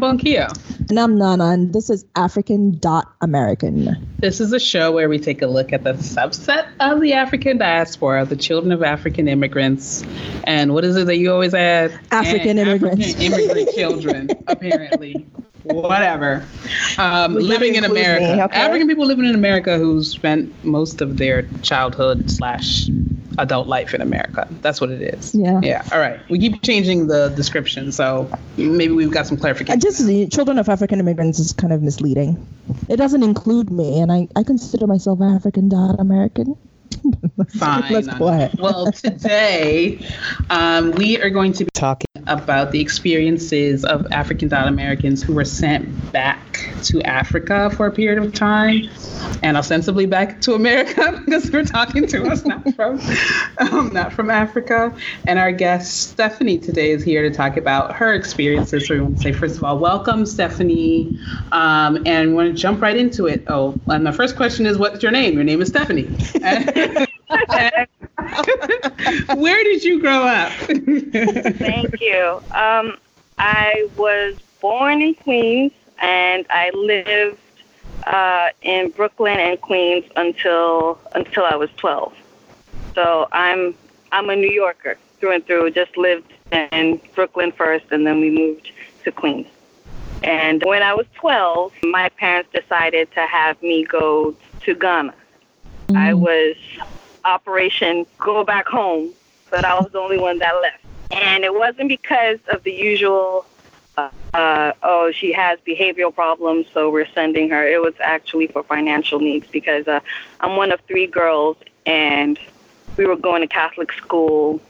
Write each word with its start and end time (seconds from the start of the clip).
I'm 0.00 0.18
Bonkio. 0.18 0.48
And 0.90 1.00
I'm 1.00 1.18
Nana, 1.18 1.46
and 1.46 1.72
this 1.72 1.90
is 1.90 2.04
African 2.14 2.78
Dot 2.78 3.10
American. 3.20 4.06
This 4.20 4.40
is 4.40 4.52
a 4.52 4.60
show 4.60 4.92
where 4.92 5.08
we 5.08 5.18
take 5.18 5.42
a 5.42 5.48
look 5.48 5.72
at 5.72 5.82
the 5.82 5.94
subset 5.94 6.68
of 6.78 7.00
the 7.00 7.14
African 7.14 7.58
diaspora, 7.58 8.24
the 8.24 8.36
children 8.36 8.70
of 8.70 8.84
African 8.84 9.26
immigrants. 9.26 10.04
And 10.44 10.72
what 10.72 10.84
is 10.84 10.94
it 10.94 11.06
that 11.06 11.16
you 11.16 11.32
always 11.32 11.52
add? 11.52 11.98
African 12.12 12.58
and 12.58 12.68
immigrants. 12.68 13.08
African 13.08 13.32
immigrant 13.32 13.70
children, 13.74 14.30
apparently. 14.46 15.26
Whatever. 15.64 16.46
Um, 16.96 17.34
living 17.34 17.74
in 17.74 17.82
America. 17.82 18.36
me, 18.36 18.42
okay? 18.44 18.56
African 18.56 18.86
people 18.86 19.04
living 19.04 19.24
in 19.24 19.34
America 19.34 19.78
who 19.78 20.04
spent 20.04 20.64
most 20.64 21.00
of 21.00 21.16
their 21.16 21.48
childhood 21.62 22.30
slash 22.30 22.88
adult 23.38 23.66
life 23.66 23.94
in 23.94 24.00
America. 24.00 24.46
That's 24.62 24.80
what 24.80 24.90
it 24.90 25.00
is. 25.00 25.34
Yeah. 25.34 25.60
Yeah. 25.62 25.82
All 25.92 26.00
right. 26.00 26.20
We 26.28 26.38
keep 26.38 26.62
changing 26.62 27.06
the 27.06 27.28
description, 27.30 27.92
so 27.92 28.30
maybe 28.56 28.92
we've 28.92 29.10
got 29.10 29.26
some 29.26 29.38
I 29.38 29.40
clarification. 29.40 29.80
just 29.80 30.06
the 30.06 30.26
children 30.28 30.58
of 30.58 30.68
African 30.68 31.00
immigrants 31.00 31.38
is 31.38 31.52
kind 31.52 31.72
of 31.72 31.82
misleading. 31.82 32.46
It 32.88 32.96
doesn't 32.96 33.22
include 33.22 33.70
me, 33.70 34.00
and 34.00 34.12
I, 34.12 34.28
I 34.36 34.42
consider 34.42 34.86
myself 34.86 35.20
African 35.20 35.68
Dot 35.68 35.98
American. 35.98 36.56
Fine. 37.58 37.92
Let's 37.92 38.06
go 38.08 38.28
ahead. 38.28 38.58
Well, 38.58 38.90
today 38.92 40.00
um, 40.50 40.92
we 40.92 41.20
are 41.20 41.30
going 41.30 41.52
to 41.54 41.64
be 41.64 41.70
talking 41.74 42.08
about 42.26 42.72
the 42.72 42.80
experiences 42.80 43.84
of 43.84 44.06
African 44.10 44.48
Dot 44.48 44.68
Americans 44.68 45.22
who 45.22 45.34
were 45.34 45.44
sent 45.44 46.12
back 46.12 46.72
to 46.84 47.00
Africa 47.02 47.70
for 47.70 47.86
a 47.86 47.92
period 47.92 48.22
of 48.22 48.34
time, 48.34 48.88
and 49.42 49.56
ostensibly 49.56 50.06
back 50.06 50.40
to 50.42 50.54
America 50.54 51.20
because 51.24 51.50
they're 51.50 51.64
talking 51.64 52.06
to 52.06 52.24
us 52.24 52.44
not 52.44 52.74
from 52.74 53.00
um, 53.58 53.92
not 53.92 54.12
from 54.12 54.30
Africa. 54.30 54.94
And 55.26 55.38
our 55.38 55.52
guest 55.52 56.08
Stephanie 56.10 56.58
today 56.58 56.90
is 56.90 57.02
here 57.02 57.22
to 57.28 57.34
talk 57.34 57.56
about 57.56 57.94
her 57.94 58.14
experiences. 58.14 58.86
So 58.86 58.94
we 58.94 59.00
want 59.00 59.16
to 59.16 59.22
say 59.22 59.32
first 59.32 59.56
of 59.56 59.64
all, 59.64 59.78
welcome, 59.78 60.26
Stephanie, 60.26 61.16
um, 61.52 62.02
and 62.06 62.30
we 62.30 62.34
want 62.34 62.54
to 62.54 62.60
jump 62.60 62.82
right 62.82 62.96
into 62.96 63.26
it. 63.26 63.44
Oh, 63.48 63.78
and 63.88 64.06
the 64.06 64.12
first 64.12 64.36
question 64.36 64.66
is, 64.66 64.78
what's 64.78 65.02
your 65.02 65.12
name? 65.12 65.34
Your 65.34 65.44
name 65.44 65.62
is 65.62 65.68
Stephanie. 65.68 66.08
Where 69.34 69.64
did 69.64 69.84
you 69.84 70.00
grow 70.00 70.22
up? 70.22 70.52
Thank 70.52 72.00
you. 72.00 72.42
Um, 72.52 72.98
I 73.38 73.88
was 73.96 74.36
born 74.60 75.02
in 75.02 75.14
Queens, 75.14 75.72
and 76.00 76.46
I 76.50 76.70
lived 76.70 77.38
uh, 78.08 78.48
in 78.62 78.90
Brooklyn 78.90 79.38
and 79.38 79.60
Queens 79.60 80.04
until 80.16 80.98
until 81.14 81.44
I 81.44 81.56
was 81.56 81.70
12. 81.76 82.14
So 82.94 83.28
I'm 83.32 83.74
I'm 84.10 84.30
a 84.30 84.36
New 84.36 84.50
Yorker 84.50 84.96
through 85.20 85.32
and 85.32 85.46
through. 85.46 85.70
Just 85.70 85.96
lived 85.96 86.32
in 86.50 87.00
Brooklyn 87.14 87.52
first, 87.52 87.86
and 87.90 88.06
then 88.06 88.20
we 88.20 88.30
moved 88.30 88.72
to 89.04 89.12
Queens. 89.12 89.46
And 90.22 90.62
when 90.64 90.82
I 90.82 90.94
was 90.94 91.06
12, 91.14 91.72
my 91.84 92.08
parents 92.08 92.50
decided 92.52 93.12
to 93.12 93.20
have 93.26 93.62
me 93.62 93.84
go 93.84 94.34
to 94.62 94.74
Ghana. 94.74 95.14
I 95.94 96.12
was 96.12 96.56
Operation 97.24 98.04
Go 98.18 98.44
Back 98.44 98.66
Home, 98.68 99.10
but 99.50 99.64
I 99.64 99.74
was 99.78 99.90
the 99.92 99.98
only 99.98 100.18
one 100.18 100.38
that 100.38 100.52
left. 100.60 100.84
And 101.10 101.44
it 101.44 101.54
wasn't 101.54 101.88
because 101.88 102.38
of 102.52 102.62
the 102.64 102.72
usual, 102.72 103.46
oh, 105.08 105.12
she 105.12 105.32
has 105.32 105.58
behavioral 105.66 106.14
problems, 106.14 106.66
so 106.72 106.90
we're 106.90 107.08
sending 107.14 107.50
her. 107.50 107.66
It 107.66 107.80
was 107.80 107.94
actually 108.00 108.46
for 108.48 108.62
financial 108.62 109.20
needs 109.20 109.46
because 109.46 109.88
uh, 109.88 110.00
I'm 110.40 110.56
one 110.56 110.72
of 110.72 110.80
three 110.82 111.06
girls, 111.06 111.56
and 111.86 112.38
we 112.96 113.06
were 113.06 113.16
going 113.16 113.42
to 113.42 113.48
Catholic 113.48 113.92
school, 113.92 114.60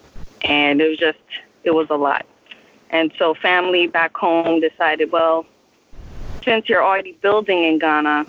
and 0.43 0.81
it 0.81 0.89
was 0.89 0.99
just, 0.99 1.19
it 1.65 1.73
was 1.73 1.89
a 1.91 1.97
lot. 1.97 2.27
And 2.91 3.13
so 3.19 3.35
family 3.35 3.87
back 3.87 4.17
home 4.17 4.61
decided, 4.61 5.13
well, 5.13 5.47
since 6.45 6.69
you're 6.69 6.85
already 6.85 7.13
building 7.13 7.65
in 7.65 7.79
Ghana, 7.79 8.27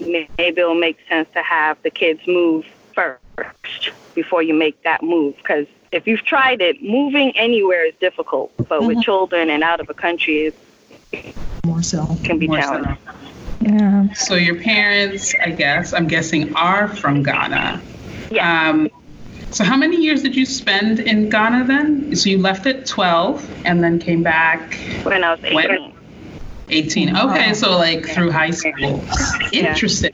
maybe 0.00 0.28
it'll 0.38 0.74
make 0.74 0.98
sense 1.08 1.28
to 1.34 1.42
have 1.42 1.82
the 1.82 1.90
kids 1.90 2.20
move 2.26 2.64
first 2.94 3.90
before 4.14 4.42
you 4.42 4.54
make 4.54 4.82
that 4.84 5.02
move. 5.02 5.36
Because 5.36 5.66
if 5.92 6.06
you've 6.06 6.24
tried 6.24 6.62
it, 6.62 6.82
moving 6.82 7.36
anywhere 7.36 7.84
is 7.84 7.94
difficult, 8.00 8.52
but 8.68 8.84
with 8.84 9.02
children 9.02 9.50
and 9.50 9.62
out 9.62 9.80
of 9.80 9.90
a 9.90 9.94
country, 9.94 10.46
it 10.46 11.34
More 11.66 11.82
so. 11.82 12.16
can 12.24 12.38
be 12.38 12.46
More 12.46 12.62
so. 12.62 12.96
Yeah. 13.60 14.12
So 14.14 14.34
your 14.34 14.56
parents, 14.56 15.34
I 15.44 15.50
guess, 15.50 15.92
I'm 15.92 16.08
guessing, 16.08 16.54
are 16.54 16.88
from 16.88 17.22
Ghana. 17.22 17.82
Yeah. 18.30 18.70
Um, 18.70 18.88
so 19.50 19.64
how 19.64 19.76
many 19.76 19.96
years 19.96 20.22
did 20.22 20.36
you 20.36 20.46
spend 20.46 21.00
in 21.00 21.28
Ghana 21.28 21.64
then? 21.66 22.14
So 22.16 22.30
you 22.30 22.38
left 22.38 22.66
at 22.66 22.86
12 22.86 23.66
and 23.66 23.82
then 23.82 23.98
came 23.98 24.22
back 24.22 24.74
when 25.02 25.24
I 25.24 25.32
was 25.32 25.40
18. 25.44 25.54
When? 25.54 25.92
18. 26.68 27.16
Okay, 27.16 27.52
so 27.54 27.76
like 27.76 28.06
through 28.06 28.30
high 28.30 28.52
school. 28.52 29.04
Interesting. 29.52 30.12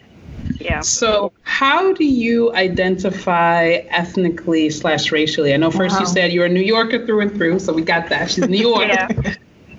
Yeah. 0.58 0.80
So 0.80 1.32
how 1.42 1.92
do 1.92 2.04
you 2.04 2.52
identify 2.54 3.64
ethnically 3.90 4.70
slash 4.70 5.12
racially? 5.12 5.52
I 5.52 5.58
know 5.58 5.70
first 5.70 6.00
you 6.00 6.06
said 6.06 6.32
you're 6.32 6.46
a 6.46 6.48
New 6.48 6.60
Yorker 6.60 7.04
through 7.04 7.20
and 7.20 7.32
through, 7.36 7.58
so 7.58 7.72
we 7.72 7.82
got 7.82 8.08
that. 8.08 8.30
She's 8.30 8.48
New 8.48 8.58
York. 8.70 8.88
Yeah. 8.88 9.34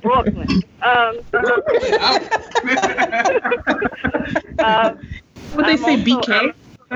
Brooklyn. 0.07 0.63
Um, 0.81 1.17
um, 4.59 4.99
Would 5.55 5.65
they 5.65 5.71
I'm 5.71 5.77
say 5.77 5.95
also- 5.95 6.03
BK? 6.03 6.53
I 6.89 6.91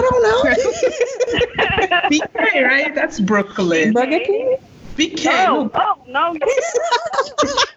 don't 0.00 0.22
know. 0.22 0.42
BK, 2.10 2.66
right? 2.66 2.94
That's 2.94 3.20
Brooklyn. 3.20 3.92
Burger 3.92 4.20
King? 4.20 4.56
BK. 4.96 5.26
oh, 5.48 5.70
oh, 5.74 6.02
no. 6.08 6.32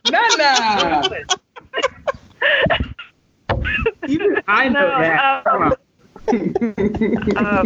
No, 0.10 0.22
no. 0.38 1.04
Even 4.08 4.42
I 4.48 4.70
know 4.70 4.82
No, 4.82 5.00
that. 5.00 5.48
um, 5.48 5.54
Come 5.54 5.62
on. 5.64 5.74
uh, 7.46 7.64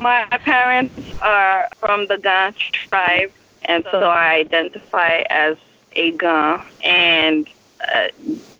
my 0.00 0.24
parents 0.44 0.94
are 1.20 1.68
from 1.78 2.06
the 2.06 2.16
Ga 2.18 2.52
tribe, 2.88 3.32
and 3.64 3.84
so 3.90 4.00
I 4.04 4.34
identify 4.36 5.24
as 5.30 5.56
a 5.94 6.12
Ga, 6.12 6.64
and 6.82 7.48
uh, 7.94 8.08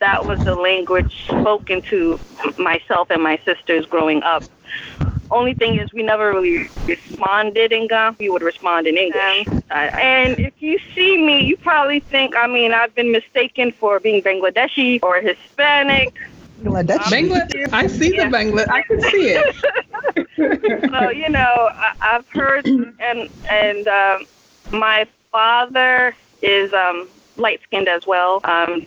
that 0.00 0.26
was 0.26 0.38
the 0.44 0.54
language 0.54 1.12
spoken 1.26 1.82
to 1.90 2.20
myself 2.58 3.10
and 3.10 3.22
my 3.22 3.38
sisters 3.44 3.86
growing 3.86 4.22
up. 4.22 4.44
Only 5.30 5.54
thing 5.54 5.76
is, 5.78 5.92
we 5.92 6.02
never 6.02 6.30
really 6.32 6.70
responded 6.86 7.72
in 7.72 7.88
Ga. 7.88 8.14
We 8.18 8.28
would 8.28 8.42
respond 8.42 8.86
in 8.86 8.96
English. 8.96 9.46
Uh, 9.70 9.74
and 9.74 10.38
if 10.38 10.54
you 10.60 10.78
see 10.94 11.16
me, 11.16 11.44
you 11.44 11.56
probably 11.56 12.00
think, 12.00 12.34
I 12.36 12.46
mean, 12.46 12.72
I've 12.72 12.94
been 12.94 13.10
mistaken 13.12 13.72
for 13.80 13.98
being 13.98 14.22
Bangladeshi 14.22 15.00
or 15.02 15.20
Hispanic. 15.20 16.14
Bangladesh. 16.62 17.08
Bangla, 17.10 17.40
I 17.72 17.86
see 17.86 18.12
Yeah. 18.12 18.24
the 18.24 18.30
Bangla. 18.36 18.66
I 18.68 18.82
can 18.82 19.00
see 19.00 19.28
it. 19.30 19.56
so 20.90 21.10
you 21.10 21.28
know 21.28 21.70
I, 21.72 22.16
I've 22.16 22.26
heard 22.28 22.66
and 22.98 23.28
and 23.50 23.88
um, 23.88 24.26
my 24.72 25.06
father 25.30 26.14
is 26.42 26.72
um, 26.72 27.08
light 27.36 27.60
skinned 27.64 27.88
as 27.88 28.06
well. 28.06 28.40
Um, 28.44 28.86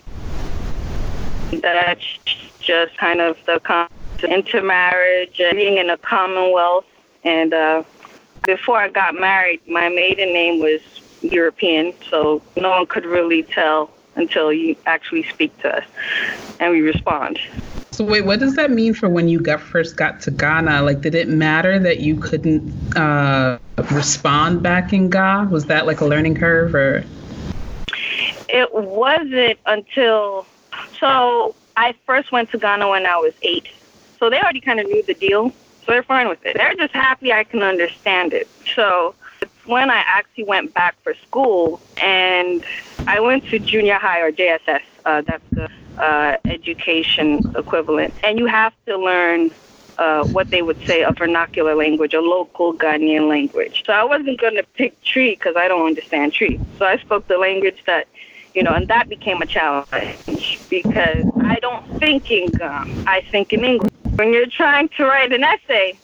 that's 1.62 2.18
just 2.60 2.96
kind 2.96 3.20
of 3.20 3.36
the 3.46 3.60
con- 3.60 3.88
intermarriage 4.28 5.40
and 5.40 5.56
being 5.56 5.78
in 5.78 5.90
a 5.90 5.98
commonwealth. 5.98 6.86
And 7.24 7.52
uh, 7.52 7.82
before 8.44 8.78
I 8.78 8.88
got 8.88 9.14
married, 9.14 9.60
my 9.68 9.88
maiden 9.88 10.32
name 10.32 10.60
was 10.60 10.80
European, 11.22 11.92
so 12.10 12.42
no 12.56 12.70
one 12.70 12.86
could 12.86 13.04
really 13.04 13.42
tell 13.42 13.90
until 14.16 14.52
you 14.52 14.76
actually 14.86 15.22
speak 15.24 15.56
to 15.58 15.76
us 15.76 15.84
and 16.58 16.72
we 16.72 16.80
respond. 16.80 17.38
So 17.92 18.04
wait, 18.04 18.26
what 18.26 18.40
does 18.40 18.56
that 18.56 18.70
mean 18.70 18.94
for 18.94 19.08
when 19.08 19.28
you 19.28 19.40
got 19.40 19.60
first 19.60 19.96
got 19.96 20.20
to 20.22 20.30
Ghana? 20.30 20.82
Like, 20.82 21.00
did 21.00 21.14
it 21.14 21.28
matter 21.28 21.78
that 21.78 22.00
you 22.00 22.16
couldn't 22.16 22.96
uh, 22.96 23.58
respond 23.90 24.62
back 24.62 24.92
in 24.92 25.08
Ga? 25.08 25.44
Was 25.44 25.66
that 25.66 25.86
like 25.86 26.00
a 26.00 26.06
learning 26.06 26.34
curve, 26.34 26.74
or 26.74 27.04
It 28.48 28.72
wasn't 28.74 29.58
until 29.66 30.46
so 30.98 31.54
I 31.76 31.94
first 32.06 32.32
went 32.32 32.50
to 32.50 32.58
Ghana 32.58 32.88
when 32.88 33.06
I 33.06 33.16
was 33.16 33.32
eight. 33.42 33.68
So 34.18 34.30
they 34.30 34.40
already 34.40 34.60
kind 34.60 34.80
of 34.80 34.86
knew 34.86 35.02
the 35.02 35.14
deal. 35.14 35.50
So 35.50 35.92
they're 35.92 36.02
fine 36.02 36.28
with 36.28 36.44
it. 36.44 36.56
They're 36.56 36.74
just 36.74 36.92
happy 36.92 37.32
I 37.32 37.44
can 37.44 37.62
understand 37.62 38.32
it. 38.32 38.48
So 38.74 39.14
it's 39.40 39.66
when 39.66 39.90
I 39.90 40.02
actually 40.06 40.44
went 40.44 40.74
back 40.74 40.96
for 41.02 41.14
school 41.14 41.80
and 41.98 42.64
I 43.06 43.20
went 43.20 43.44
to 43.50 43.58
junior 43.58 43.94
high 43.98 44.20
or 44.20 44.32
JSS. 44.32 44.82
Uh, 45.04 45.20
that's 45.22 45.44
the 45.52 45.68
uh, 45.98 46.36
education 46.44 47.40
equivalent. 47.56 48.14
And 48.24 48.38
you 48.38 48.46
have 48.46 48.72
to 48.86 48.98
learn 48.98 49.50
uh, 49.98 50.26
what 50.28 50.50
they 50.50 50.62
would 50.62 50.84
say 50.86 51.02
a 51.02 51.12
vernacular 51.12 51.74
language, 51.74 52.14
a 52.14 52.20
local 52.20 52.74
Ghanaian 52.74 53.28
language. 53.28 53.84
So 53.86 53.92
I 53.92 54.04
wasn't 54.04 54.40
going 54.40 54.56
to 54.56 54.62
pick 54.74 55.00
Twi 55.04 55.30
because 55.30 55.56
I 55.56 55.68
don't 55.68 55.86
understand 55.86 56.34
Twi. 56.34 56.58
So 56.78 56.84
I 56.84 56.98
spoke 56.98 57.26
the 57.28 57.38
language 57.38 57.82
that, 57.86 58.08
you 58.56 58.62
know, 58.62 58.72
and 58.72 58.88
that 58.88 59.08
became 59.10 59.42
a 59.42 59.46
challenge 59.46 60.58
because 60.70 61.26
I 61.42 61.58
don't 61.60 61.84
think 62.00 62.30
in 62.30 62.50
Ga. 62.50 62.84
I 63.06 63.20
think 63.30 63.52
in 63.52 63.62
English. 63.64 63.92
When 64.14 64.32
you're 64.32 64.46
trying 64.46 64.88
to 64.96 65.04
write 65.04 65.30
an 65.32 65.44
essay, 65.44 65.98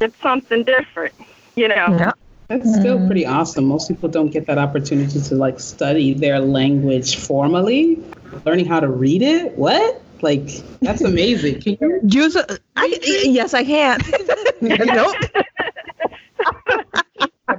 it's 0.00 0.18
something 0.22 0.64
different, 0.64 1.14
you 1.56 1.68
know. 1.68 1.74
Yeah. 1.74 2.12
that's 2.48 2.74
still 2.74 3.04
pretty 3.06 3.26
awesome. 3.26 3.66
Most 3.66 3.88
people 3.88 4.08
don't 4.08 4.30
get 4.30 4.46
that 4.46 4.56
opportunity 4.56 5.20
to 5.20 5.34
like 5.34 5.60
study 5.60 6.14
their 6.14 6.40
language 6.40 7.16
formally. 7.16 8.02
learning 8.46 8.64
how 8.64 8.80
to 8.80 8.88
read 8.88 9.20
it. 9.20 9.56
What? 9.58 10.00
Like 10.22 10.46
that's 10.80 11.02
amazing. 11.02 11.60
Can 11.60 11.76
you 11.78 12.00
use 12.08 12.34
it? 12.34 12.60
Yes, 13.26 13.52
I 13.52 13.62
can. 13.62 14.00
nope. 14.62 15.16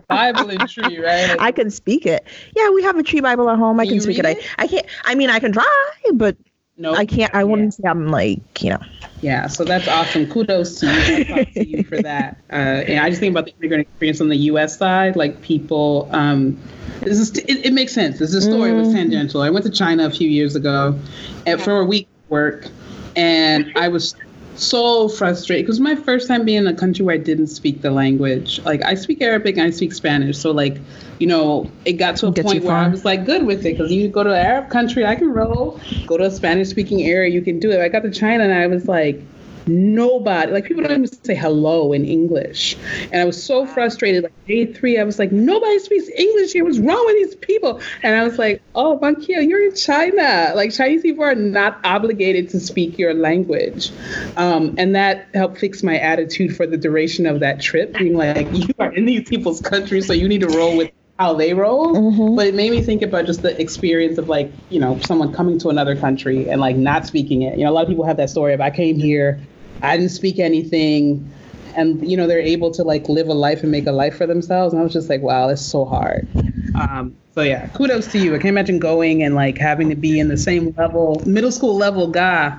Bible 0.08 0.50
and 0.50 0.70
Twi, 0.70 0.98
right? 1.04 1.38
I 1.40 1.52
can 1.52 1.70
speak 1.70 2.06
it. 2.06 2.26
Yeah, 2.56 2.70
we 2.72 2.84
have 2.84 2.98
a 2.98 3.04
Twi 3.04 3.22
Bible 3.22 3.50
at 3.50 3.58
home. 3.58 3.80
I 3.80 3.86
can, 3.86 3.96
can 3.96 4.02
speak 4.02 4.20
it. 4.20 4.26
it. 4.26 4.38
I, 4.58 4.64
I 4.64 4.68
can't. 4.68 4.86
I 5.04 5.16
mean, 5.16 5.30
I 5.30 5.40
can 5.40 5.52
try, 5.52 5.66
but 6.14 6.38
no, 6.78 6.92
nope. 6.92 7.00
I 7.00 7.06
can't. 7.06 7.34
I 7.34 7.44
wouldn't 7.44 7.74
say 7.74 7.84
I'm 7.88 8.08
like 8.08 8.62
you 8.62 8.72
know. 8.72 8.80
Yeah, 9.22 9.48
so 9.48 9.64
that's 9.64 9.88
awesome. 9.88 10.30
Kudos 10.30 10.80
to 10.82 10.88
you. 10.88 11.46
to 11.46 11.68
you 11.68 11.84
for 11.84 12.02
that. 12.02 12.38
Uh, 12.52 12.86
and 12.88 13.00
I 13.00 13.10
just 13.10 13.20
think 13.20 13.32
about 13.32 13.46
the 13.46 13.54
immigrant 13.60 13.82
experience 13.82 14.22
on 14.22 14.30
the 14.30 14.38
U.S. 14.38 14.78
side, 14.78 15.16
like 15.16 15.42
people. 15.42 16.08
Um, 16.12 16.62
this 17.02 17.20
is 17.20 17.32
it, 17.38 17.66
it 17.66 17.74
makes 17.74 17.92
sense. 17.92 18.20
This 18.20 18.34
is 18.34 18.46
a 18.46 18.50
story 18.50 18.72
mm. 18.72 18.80
was 18.80 18.94
tangential. 18.94 19.42
I 19.42 19.50
went 19.50 19.66
to 19.66 19.72
China 19.72 20.06
a 20.06 20.10
few 20.10 20.30
years 20.30 20.56
ago, 20.56 20.98
and 21.46 21.62
for 21.62 21.80
a 21.80 21.86
week 21.86 22.08
work, 22.30 22.68
and 23.16 23.74
I 23.76 23.90
was 23.90 24.16
so 24.58 25.10
frustrated 25.10 25.66
because 25.66 25.80
my 25.80 25.96
first 25.96 26.28
time 26.28 26.46
being 26.46 26.60
in 26.60 26.68
a 26.68 26.74
country 26.74 27.06
where 27.06 27.16
I 27.16 27.18
didn't 27.18 27.48
speak 27.48 27.82
the 27.82 27.92
language. 27.92 28.60
Like 28.64 28.84
I 28.84 28.96
speak 28.96 29.22
Arabic 29.22 29.58
and 29.58 29.68
I 29.68 29.70
speak 29.70 29.94
Spanish, 29.94 30.38
so 30.38 30.52
like 30.52 30.78
you 31.20 31.28
know, 31.28 31.70
it 31.86 31.94
got 31.94 32.18
to 32.18 32.28
a 32.28 32.32
point 32.32 32.64
where 32.64 32.76
I 32.76 32.88
was 32.88 33.06
like 33.06 33.26
good 33.26 33.46
with 33.46 33.66
it 33.66 33.78
because 33.78 33.92
you 33.92 34.08
go 34.10 34.24
to 34.24 34.32
an 34.32 34.46
Arab 34.46 34.70
country, 34.70 35.06
I 35.06 35.16
can 35.16 35.32
roll. 35.32 35.80
Go 36.06 36.18
to 36.18 36.26
a 36.26 36.32
Spanish 36.32 36.70
speaking 36.70 37.04
area, 37.04 37.32
you 37.32 37.42
can 37.42 37.60
do 37.60 37.72
it. 37.72 37.80
I 37.80 37.88
got 37.88 38.04
to 38.04 38.12
China 38.12 38.44
and 38.44 38.54
I 38.54 38.68
was 38.68 38.88
like, 38.88 39.22
nobody 39.68 40.52
like 40.52 40.66
people 40.66 40.84
don't 40.84 40.92
even 40.92 41.08
say 41.08 41.36
hello 41.36 41.94
in 41.94 42.06
english. 42.06 42.78
And 43.12 43.22
i 43.22 43.26
was 43.26 43.42
so 43.42 43.66
frustrated 43.66 44.24
like 44.24 44.46
day 44.46 44.66
three 44.66 44.98
i 45.00 45.04
was 45.04 45.20
like 45.20 45.32
nobody 45.32 45.80
speaks 45.80 46.08
english 46.10 46.54
here. 46.54 46.64
What's 46.64 46.80
wrong 46.80 47.04
with 47.06 47.16
these 47.16 47.36
people? 47.36 47.82
And 48.04 48.16
i 48.16 48.24
was 48.24 48.38
like 48.38 48.62
oh 48.76 49.00
Bankio, 49.02 49.48
you're 49.48 49.66
in 49.66 49.76
china. 49.76 50.54
Like 50.56 50.72
chinese 50.74 51.02
people 51.02 51.24
are 51.24 51.36
not 51.36 51.80
obligated 51.84 52.50
to 52.50 52.60
speak 52.60 52.98
your 52.98 53.14
language. 53.14 53.92
Um, 54.38 54.76
and 54.78 54.96
that 54.96 55.28
helped 55.34 55.60
fix 55.60 55.84
my 55.84 55.98
attitude 55.98 56.56
for 56.56 56.68
the 56.68 56.78
duration 56.78 57.26
of 57.26 57.40
that 57.40 57.62
trip 57.62 57.94
being 57.98 58.16
like 58.16 58.48
you 58.52 58.74
are 58.80 58.94
in 58.94 59.06
these 59.06 59.28
people's 59.28 59.62
countries 59.62 60.08
so 60.08 60.14
you 60.14 60.28
need 60.28 60.42
to 60.42 60.48
roll 60.48 60.78
with 60.78 60.92
how 61.18 61.34
they 61.34 61.54
roll. 61.54 61.96
Mm-hmm. 61.96 62.36
but 62.36 62.48
it 62.48 62.56
made 62.56 62.72
me 62.72 62.82
think 62.82 63.02
about 63.02 63.26
just 63.26 63.42
the 63.42 63.60
experience 63.60 64.18
of 64.18 64.28
like 64.28 64.52
you 64.70 64.80
know 64.80 65.00
someone 65.00 65.34
coming 65.34 65.58
to 65.60 65.70
another 65.70 65.96
country 65.96 66.50
and 66.50 66.60
like 66.60 66.76
not 66.76 67.08
speaking 67.08 67.42
it. 67.42 67.58
You 67.58 67.64
know 67.64 67.72
a 67.72 67.74
lot 67.74 67.84
of 67.84 67.90
people 67.90 68.06
have 68.06 68.18
that 68.18 68.30
story 68.30 68.54
of 68.54 68.62
i 68.62 68.70
came 68.70 68.98
here 68.98 69.40
I 69.82 69.98
didn't 69.98 70.12
speak 70.12 70.40
anything. 70.40 71.32
And 71.76 72.10
you 72.10 72.16
know 72.16 72.26
they're 72.26 72.40
able 72.40 72.72
to 72.72 72.84
like 72.84 73.10
live 73.10 73.28
a 73.28 73.34
life 73.34 73.62
and 73.62 73.72
make 73.72 73.86
a 73.86 73.92
life 73.92 74.16
for 74.16 74.26
themselves. 74.26 74.74
And 74.74 74.80
I 74.80 74.84
was 74.84 74.94
just 74.94 75.10
like, 75.10 75.22
wow, 75.22 75.50
it's 75.50 75.62
so 75.62 75.84
hard. 75.84 76.28
Um, 76.76 77.16
so 77.34 77.42
yeah, 77.42 77.68
kudos 77.68 78.10
to 78.14 78.18
you. 78.18 78.34
I 78.34 78.38
can't 78.38 78.46
imagine 78.46 78.80
going 78.80 79.22
and 79.24 79.36
like 79.36 79.58
having 79.58 79.90
to 79.90 79.96
be 79.96 80.20
in 80.22 80.30
the 80.30 80.38
same 80.38 80.74
level, 80.78 81.22
middle 81.26 81.52
school 81.52 81.76
level 81.76 82.08
guy. 82.08 82.58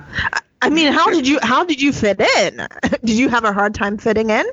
I 0.61 0.69
mean, 0.69 0.93
how 0.93 1.09
did 1.09 1.27
you 1.27 1.39
how 1.41 1.63
did 1.63 1.81
you 1.81 1.91
fit 1.91 2.21
in? 2.37 2.67
did 3.03 3.17
you 3.17 3.29
have 3.29 3.43
a 3.43 3.53
hard 3.53 3.73
time 3.73 3.97
fitting 3.97 4.29
in? 4.29 4.45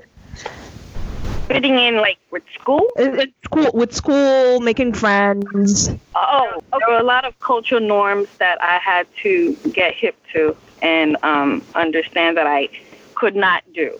Fitting 1.48 1.78
in 1.78 1.96
like 1.96 2.18
with 2.30 2.42
school? 2.58 2.86
With 2.96 3.30
school, 3.44 3.70
with 3.74 3.94
school, 3.94 4.60
making 4.60 4.94
friends. 4.94 5.90
Oh, 6.14 6.62
there 6.70 6.88
were 6.88 6.98
a 6.98 7.02
lot 7.02 7.26
of 7.26 7.38
cultural 7.40 7.82
norms 7.82 8.28
that 8.38 8.62
I 8.62 8.78
had 8.78 9.06
to 9.22 9.54
get 9.72 9.94
hip 9.94 10.16
to 10.32 10.56
and 10.84 11.16
um, 11.22 11.64
understand 11.74 12.36
that 12.36 12.46
I 12.46 12.68
could 13.14 13.34
not 13.34 13.64
do. 13.72 13.98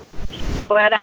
But 0.69 1.01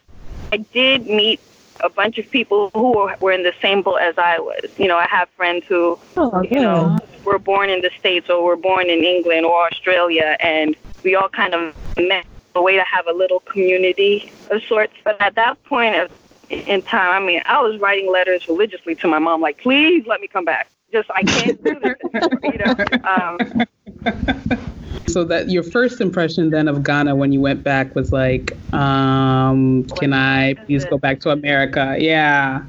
I 0.52 0.58
did 0.58 1.08
meet 1.08 1.40
a 1.84 1.90
bunch 1.90 2.20
of 2.20 2.30
people 2.30 2.70
who 2.74 2.92
were, 2.92 3.16
were 3.20 3.32
in 3.32 3.44
the 3.44 3.54
same 3.62 3.82
boat 3.82 3.98
as 3.98 4.18
I 4.18 4.40
was. 4.40 4.70
You 4.78 4.88
know, 4.88 4.98
I 4.98 5.08
have 5.08 5.28
friends 5.30 5.66
who, 5.68 5.98
oh, 6.18 6.42
you 6.44 6.60
know, 6.60 6.98
were 7.26 7.40
born 7.40 7.70
in 7.70 7.82
the 7.82 7.90
States 7.98 8.30
or 8.30 8.44
were 8.44 8.56
born 8.56 8.90
in 8.90 9.04
England 9.04 9.46
or 9.46 9.66
Australia, 9.66 10.38
and 10.40 10.76
we 11.04 11.16
all 11.16 11.30
kind 11.30 11.56
of 11.56 11.76
met 11.98 12.26
a 12.54 12.62
way 12.62 12.76
to 12.76 12.84
have 12.84 13.08
a 13.08 13.14
little 13.14 13.40
community 13.40 14.32
of 14.52 14.62
sorts. 14.64 14.94
But 15.04 15.20
at 15.20 15.34
that 15.36 15.64
point 15.64 15.96
of, 15.96 16.12
in 16.50 16.84
time, 16.84 17.24
I 17.24 17.26
mean, 17.26 17.42
I 17.46 17.60
was 17.62 17.80
writing 17.80 18.12
letters 18.12 18.48
religiously 18.48 18.94
to 18.96 19.08
my 19.08 19.20
mom, 19.20 19.42
like, 19.42 19.58
please 19.58 20.06
let 20.06 20.22
me 20.22 20.28
come 20.28 20.46
back. 20.46 20.70
Just, 20.92 21.10
I 21.10 21.24
can't 21.24 21.64
do 21.64 21.80
this. 21.80 21.96
you 22.44 22.58
know, 22.58 22.76
um, 23.10 23.66
so 25.08 25.24
that 25.26 25.50
your 25.50 25.64
first 25.64 26.02
impression 26.02 26.50
then 26.50 26.68
of 26.68 26.84
Ghana 26.84 27.16
when 27.16 27.32
you 27.32 27.42
went 27.42 27.64
back 27.64 27.96
was 27.96 28.12
like, 28.12 28.56
um, 28.74 29.84
can 30.00 30.14
I 30.14 30.54
please 30.54 30.86
go 30.86 30.98
back 30.98 31.20
to 31.22 31.30
America? 31.32 31.96
Yeah. 32.00 32.64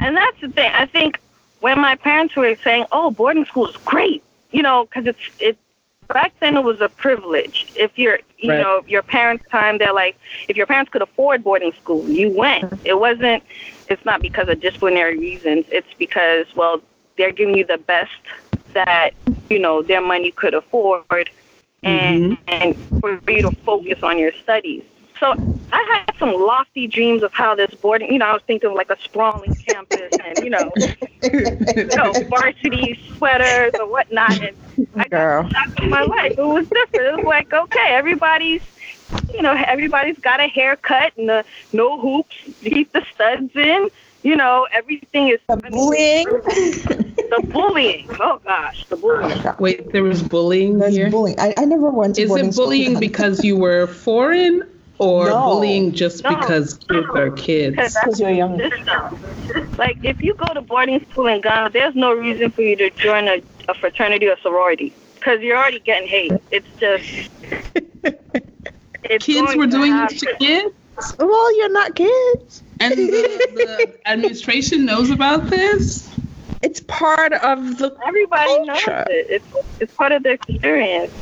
And 0.00 0.16
that's 0.16 0.40
the 0.40 0.48
thing. 0.48 0.70
I 0.74 0.86
think 0.86 1.20
when 1.60 1.80
my 1.80 1.96
parents 1.96 2.36
were 2.36 2.56
saying, 2.62 2.86
"Oh, 2.92 3.10
boarding 3.10 3.44
school 3.44 3.68
is 3.68 3.76
great," 3.78 4.22
you 4.50 4.62
know, 4.62 4.84
because 4.84 5.06
it's 5.06 5.18
it 5.40 5.58
back 6.08 6.32
then 6.40 6.56
it 6.56 6.64
was 6.64 6.80
a 6.80 6.88
privilege. 6.88 7.72
If 7.76 7.98
you're, 7.98 8.20
you 8.38 8.50
right. 8.50 8.60
know, 8.60 8.82
your 8.86 9.02
parents' 9.02 9.44
time, 9.50 9.78
they're 9.78 9.92
like, 9.92 10.16
if 10.48 10.56
your 10.56 10.66
parents 10.66 10.90
could 10.90 11.02
afford 11.02 11.42
boarding 11.42 11.72
school, 11.72 12.08
you 12.08 12.30
went. 12.30 12.72
It 12.84 12.98
wasn't. 13.00 13.42
It's 13.88 14.04
not 14.04 14.22
because 14.22 14.48
of 14.48 14.60
disciplinary 14.60 15.18
reasons. 15.18 15.66
It's 15.70 15.92
because, 15.98 16.46
well, 16.54 16.80
they're 17.16 17.32
giving 17.32 17.56
you 17.56 17.64
the 17.64 17.78
best 17.78 18.12
that 18.76 19.14
you 19.48 19.58
know 19.58 19.82
their 19.82 20.02
money 20.02 20.30
could 20.30 20.54
afford 20.54 21.30
and, 21.82 22.32
mm-hmm. 22.32 22.42
and 22.48 22.76
for 23.00 23.18
you 23.30 23.42
to 23.42 23.50
focus 23.64 24.02
on 24.02 24.18
your 24.18 24.32
studies. 24.32 24.82
So 25.18 25.32
I 25.72 26.04
had 26.06 26.14
some 26.18 26.34
lofty 26.34 26.86
dreams 26.86 27.22
of 27.22 27.32
how 27.32 27.54
this 27.54 27.72
boarding, 27.74 28.12
you 28.12 28.18
know, 28.18 28.26
I 28.26 28.32
was 28.34 28.42
thinking 28.46 28.68
of 28.68 28.76
like 28.76 28.90
a 28.90 29.00
sprawling 29.00 29.54
campus 29.54 30.12
and, 30.22 30.38
you 30.44 30.50
know, 30.50 30.70
you 31.22 31.86
know 31.96 32.12
varsity 32.28 33.00
sweaters 33.16 33.72
or 33.80 33.88
whatnot. 33.88 34.38
And 34.42 34.86
I 34.94 35.08
Girl. 35.08 35.48
got 35.48 35.88
my 35.88 36.02
life. 36.02 36.32
It 36.32 36.46
was 36.46 36.68
different. 36.68 37.06
It 37.06 37.16
was 37.16 37.24
like, 37.24 37.50
okay, 37.50 37.88
everybody's, 37.88 38.60
you 39.32 39.40
know, 39.40 39.52
everybody's 39.52 40.18
got 40.18 40.40
a 40.40 40.48
haircut 40.48 41.16
and 41.16 41.30
the, 41.30 41.44
no 41.72 41.98
hoops, 41.98 42.36
keep 42.60 42.92
the 42.92 43.02
studs 43.14 43.56
in 43.56 43.88
you 44.26 44.34
know, 44.34 44.66
everything 44.72 45.28
is 45.28 45.38
the 45.46 45.56
bullying. 45.56 46.24
the 46.24 47.48
bullying. 47.52 48.08
Oh 48.18 48.40
gosh, 48.44 48.84
the 48.86 48.96
bullying. 48.96 49.40
Oh, 49.46 49.54
Wait, 49.60 49.92
there 49.92 50.02
was 50.02 50.20
bullying 50.20 50.80
There's 50.80 50.96
here. 50.96 51.10
bullying. 51.10 51.38
I, 51.38 51.54
I 51.56 51.64
never 51.64 51.90
went 51.90 52.16
to. 52.16 52.22
Is 52.22 52.34
it 52.34 52.56
bullying 52.56 52.98
because 52.98 53.44
you 53.44 53.56
were 53.56 53.86
foreign, 53.86 54.68
or 54.98 55.26
no. 55.26 55.44
bullying 55.44 55.92
just 55.92 56.24
no. 56.24 56.30
because 56.30 56.74
kids 56.74 57.06
are 57.14 57.30
kids? 57.46 57.76
Because 57.76 58.18
you're 58.18 58.30
young. 58.30 58.60
Like 59.78 59.98
if 60.02 60.22
you 60.22 60.34
go 60.34 60.52
to 60.54 60.62
boarding 60.62 61.06
school 61.10 61.26
in 61.26 61.40
Ghana, 61.42 61.70
there's 61.70 61.94
no 61.94 62.12
reason 62.12 62.50
for 62.50 62.62
you 62.62 62.76
to 62.76 62.90
join 62.90 63.28
a, 63.28 63.42
a 63.68 63.74
fraternity 63.74 64.26
or 64.26 64.38
sorority 64.38 64.92
because 65.14 65.40
you're 65.40 65.56
already 65.56 65.80
getting 65.80 66.08
hate. 66.08 66.32
It's 66.50 66.66
just. 66.80 67.30
It's 69.04 69.24
kids 69.24 69.54
were 69.54 69.66
doing 69.66 69.94
this 69.96 70.20
to 70.20 70.34
kids. 70.40 70.74
Well, 71.18 71.58
you're 71.58 71.72
not 71.72 71.94
kids. 71.94 72.62
And 72.80 72.92
the, 72.94 73.06
the 73.08 73.98
administration 74.06 74.84
knows 74.84 75.10
about 75.10 75.48
this? 75.48 76.08
It's 76.62 76.80
part 76.80 77.32
of 77.32 77.78
the 77.78 77.96
Everybody 78.06 78.66
culture. 78.66 78.96
knows 78.96 79.06
it. 79.08 79.26
It's, 79.30 79.46
it's 79.80 79.94
part 79.94 80.12
of 80.12 80.22
the 80.22 80.32
experience. 80.32 81.12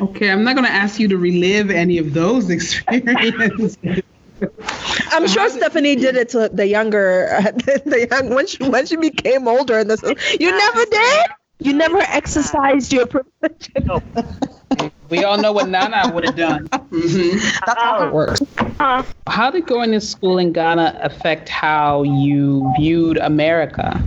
Okay, 0.00 0.30
I'm 0.30 0.44
not 0.44 0.54
going 0.54 0.66
to 0.66 0.72
ask 0.72 1.00
you 1.00 1.08
to 1.08 1.16
relive 1.16 1.70
any 1.70 1.98
of 1.98 2.12
those 2.12 2.50
experiences. 2.50 3.76
I'm 5.12 5.26
sure 5.26 5.48
Stephanie 5.48 5.96
did 5.96 6.16
it 6.16 6.28
to 6.30 6.50
the 6.52 6.66
younger, 6.66 7.28
uh, 7.32 7.40
the, 7.52 7.82
the 7.86 8.08
young 8.10 8.34
when 8.34 8.46
she 8.46 8.62
when 8.68 8.86
she 8.86 8.96
became 8.96 9.48
older. 9.48 9.78
And 9.78 9.90
this, 9.90 10.02
you 10.38 10.50
never 10.50 10.84
did. 10.84 11.26
You 11.58 11.72
never 11.72 11.98
exercised 11.98 12.92
your 12.92 13.06
privilege. 13.06 13.70
we 15.08 15.24
all 15.24 15.38
know 15.38 15.52
what 15.52 15.68
Nana 15.68 16.12
would 16.12 16.24
have 16.24 16.36
done. 16.36 16.68
Mm-hmm. 16.68 17.38
That's 17.66 17.80
how 17.80 18.06
it 18.06 18.12
works. 18.12 18.42
Uh-huh. 18.58 19.02
How 19.26 19.50
did 19.50 19.66
going 19.66 19.92
to 19.92 20.00
school 20.00 20.38
in 20.38 20.52
Ghana 20.52 20.98
affect 21.02 21.48
how 21.48 22.02
you 22.02 22.72
viewed 22.78 23.16
America? 23.18 24.02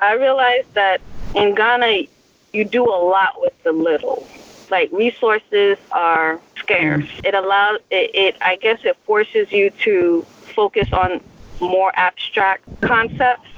I 0.00 0.14
realized 0.14 0.72
that 0.74 1.00
in 1.34 1.54
Ghana, 1.54 2.04
you 2.52 2.64
do 2.64 2.84
a 2.84 3.00
lot 3.04 3.40
with 3.40 3.62
the 3.62 3.72
little. 3.72 4.26
Like 4.70 4.90
resources 4.92 5.76
are 5.90 6.40
scarce. 6.56 7.04
Mm. 7.04 7.26
It 7.26 7.34
allows 7.34 7.80
it, 7.90 8.14
it. 8.14 8.36
I 8.40 8.56
guess 8.56 8.80
it 8.84 8.96
forces 9.04 9.52
you 9.52 9.70
to 9.82 10.22
focus 10.54 10.92
on 10.92 11.20
more 11.60 11.92
abstract 11.94 12.64
concepts 12.80 13.48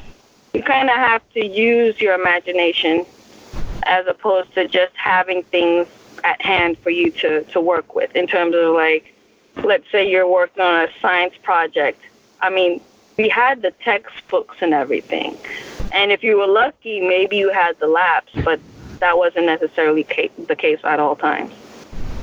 you 0.54 0.62
kind 0.62 0.88
of 0.88 0.96
have 0.96 1.23
to 1.32 1.44
use 1.44 2.00
your 2.00 2.14
imagination 2.14 3.04
as 3.82 4.06
opposed 4.06 4.54
to 4.54 4.66
just 4.66 4.94
having 4.96 5.42
things 5.42 5.87
at 6.23 6.40
hand 6.40 6.78
for 6.78 6.90
you 6.90 7.11
to, 7.11 7.42
to 7.44 7.61
work 7.61 7.94
with 7.94 8.14
in 8.16 8.26
terms 8.26 8.54
of 8.54 8.73
like 8.75 9.12
let's 9.62 9.88
say 9.92 10.08
you're 10.08 10.28
working 10.28 10.62
on 10.62 10.84
a 10.84 10.88
science 11.00 11.34
project. 11.42 12.00
I 12.40 12.50
mean 12.50 12.80
we 13.18 13.28
had 13.28 13.62
the 13.62 13.73
textbooks 13.73 14.56
and 14.61 14.73
everything. 14.73 15.37
And 15.92 16.11
if 16.11 16.23
you 16.23 16.38
were 16.38 16.46
lucky 16.46 17.00
maybe 17.00 17.37
you 17.37 17.52
had 17.52 17.78
the 17.80 17.88
labs 17.88 18.32
but 18.44 18.61
that 19.00 19.18
wasn't 19.18 19.46
necessarily 19.46 20.04
ca- 20.04 20.30
the 20.46 20.56
case 20.56 20.78
at 20.84 21.00
all 21.00 21.16
times. 21.16 21.52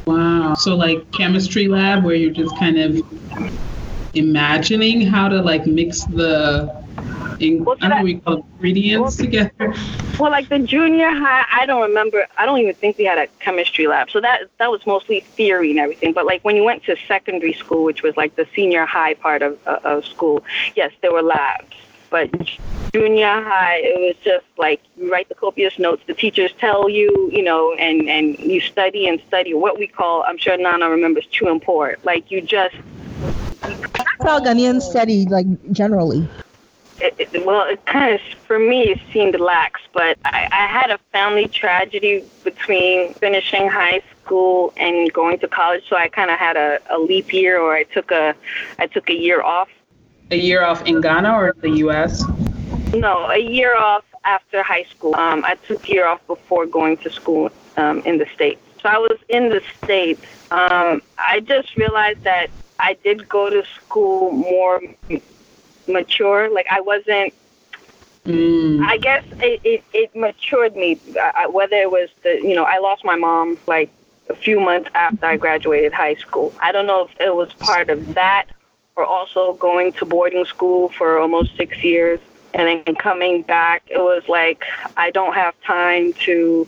Wow. 0.07 0.55
So 0.55 0.75
like 0.75 1.11
chemistry 1.11 1.67
lab 1.67 2.03
where 2.03 2.15
you're 2.15 2.33
just 2.33 2.57
kind 2.57 2.79
of 2.79 3.01
imagining 4.15 5.01
how 5.01 5.27
to 5.27 5.41
like 5.41 5.67
mix 5.67 6.05
the 6.05 6.80
in, 7.41 7.63
well, 7.63 7.77
I 7.81 8.03
we 8.03 8.19
call 8.19 8.45
ingredients 8.53 9.17
well, 9.17 9.25
together. 9.25 9.73
Well, 10.19 10.31
like 10.31 10.49
the 10.49 10.59
junior 10.59 11.09
high, 11.09 11.45
I 11.51 11.65
don't 11.65 11.81
remember. 11.81 12.27
I 12.37 12.45
don't 12.45 12.59
even 12.59 12.75
think 12.75 12.97
we 12.97 13.05
had 13.05 13.17
a 13.17 13.27
chemistry 13.39 13.87
lab. 13.87 14.09
So 14.11 14.21
that 14.21 14.49
that 14.59 14.71
was 14.71 14.85
mostly 14.85 15.21
theory 15.21 15.71
and 15.71 15.79
everything. 15.79 16.13
But 16.13 16.25
like 16.25 16.43
when 16.43 16.55
you 16.55 16.63
went 16.63 16.83
to 16.85 16.95
secondary 17.07 17.53
school, 17.53 17.83
which 17.83 18.03
was 18.03 18.15
like 18.17 18.35
the 18.35 18.47
senior 18.55 18.85
high 18.85 19.15
part 19.15 19.41
of 19.41 19.57
uh, 19.65 19.79
of 19.83 20.05
school, 20.05 20.43
yes, 20.75 20.91
there 21.01 21.11
were 21.11 21.23
labs. 21.23 21.75
But 22.09 22.29
junior 22.93 23.41
high, 23.41 23.77
it 23.83 23.99
was 23.99 24.15
just 24.23 24.45
like 24.57 24.81
you 24.97 25.11
write 25.11 25.29
the 25.29 25.35
copious 25.35 25.79
notes. 25.79 26.03
The 26.05 26.13
teachers 26.13 26.51
tell 26.59 26.89
you, 26.89 27.29
you 27.31 27.41
know, 27.41 27.73
and 27.73 28.07
and 28.09 28.37
you 28.37 28.61
study 28.61 29.07
and 29.07 29.21
study 29.27 29.53
what 29.53 29.79
we 29.79 29.87
call. 29.87 30.23
I'm 30.23 30.37
sure 30.37 30.57
Nana 30.57 30.89
remembers 30.89 31.25
chew 31.27 31.47
and 31.47 31.61
pour. 31.61 31.95
Like 32.03 32.29
you 32.29 32.41
just. 32.41 32.75
That's 33.61 34.23
how 34.23 34.39
Ghanaians 34.39 34.81
study, 34.81 35.25
like 35.25 35.47
generally. 35.71 36.27
It, 37.01 37.29
it, 37.33 37.45
well, 37.45 37.67
it 37.67 37.85
kind 37.85 38.13
of 38.13 38.21
for 38.45 38.59
me 38.59 38.89
it 38.91 38.99
seemed 39.11 39.39
lax, 39.39 39.81
but 39.93 40.17
I, 40.23 40.47
I 40.51 40.67
had 40.67 40.91
a 40.91 40.99
family 41.11 41.47
tragedy 41.47 42.23
between 42.43 43.13
finishing 43.15 43.67
high 43.67 44.01
school 44.23 44.73
and 44.77 45.11
going 45.11 45.39
to 45.39 45.47
college, 45.47 45.83
so 45.89 45.95
I 45.95 46.07
kind 46.07 46.29
of 46.29 46.37
had 46.37 46.57
a, 46.57 46.79
a 46.89 46.97
leap 46.99 47.33
year, 47.33 47.59
or 47.59 47.73
I 47.73 47.83
took 47.83 48.11
a 48.11 48.35
I 48.77 48.87
took 48.87 49.09
a 49.09 49.15
year 49.15 49.41
off 49.41 49.69
a 50.31 50.37
year 50.37 50.63
off 50.63 50.81
in 50.85 51.01
Ghana 51.01 51.33
or 51.33 51.53
the 51.61 51.69
U.S.? 51.85 52.23
No, 52.93 53.29
a 53.29 53.37
year 53.37 53.75
off 53.75 54.05
after 54.23 54.63
high 54.63 54.83
school. 54.83 55.15
Um, 55.15 55.43
I 55.45 55.55
took 55.55 55.87
a 55.87 55.91
year 55.91 56.07
off 56.07 56.25
before 56.25 56.65
going 56.65 56.97
to 56.97 57.11
school 57.11 57.51
um, 57.77 57.99
in 58.01 58.17
the 58.17 58.25
States. 58.33 58.61
So 58.81 58.89
I 58.89 58.97
was 58.97 59.17
in 59.29 59.49
the 59.49 59.61
States. 59.83 60.25
Um, 60.49 61.01
I 61.17 61.41
just 61.41 61.75
realized 61.75 62.23
that 62.23 62.49
I 62.79 62.93
did 63.03 63.27
go 63.27 63.49
to 63.49 63.63
school 63.75 64.31
more 64.31 64.81
mature. 65.91 66.49
Like 66.49 66.67
I 66.69 66.81
wasn't. 66.81 67.33
Mm. 68.25 68.85
I 68.85 68.97
guess 68.97 69.23
it, 69.39 69.61
it, 69.63 69.83
it 69.93 70.15
matured 70.15 70.75
me. 70.75 70.99
I, 71.19 71.47
whether 71.47 71.75
it 71.75 71.89
was 71.89 72.09
the 72.23 72.35
you 72.35 72.55
know 72.55 72.63
I 72.63 72.77
lost 72.79 73.03
my 73.03 73.15
mom 73.15 73.57
like 73.67 73.89
a 74.29 74.35
few 74.35 74.59
months 74.59 74.89
after 74.93 75.25
I 75.25 75.37
graduated 75.37 75.93
high 75.93 76.15
school. 76.15 76.53
I 76.61 76.71
don't 76.71 76.87
know 76.87 77.05
if 77.05 77.19
it 77.19 77.35
was 77.35 77.51
part 77.53 77.89
of 77.89 78.13
that 78.13 78.45
or 78.95 79.05
also 79.05 79.53
going 79.53 79.93
to 79.93 80.05
boarding 80.05 80.45
school 80.45 80.89
for 80.89 81.17
almost 81.17 81.55
six 81.57 81.83
years 81.83 82.19
and 82.53 82.83
then 82.85 82.95
coming 82.95 83.41
back. 83.41 83.83
It 83.87 83.99
was 83.99 84.23
like 84.27 84.65
I 84.97 85.09
don't 85.11 85.33
have 85.33 85.59
time 85.61 86.13
to 86.25 86.67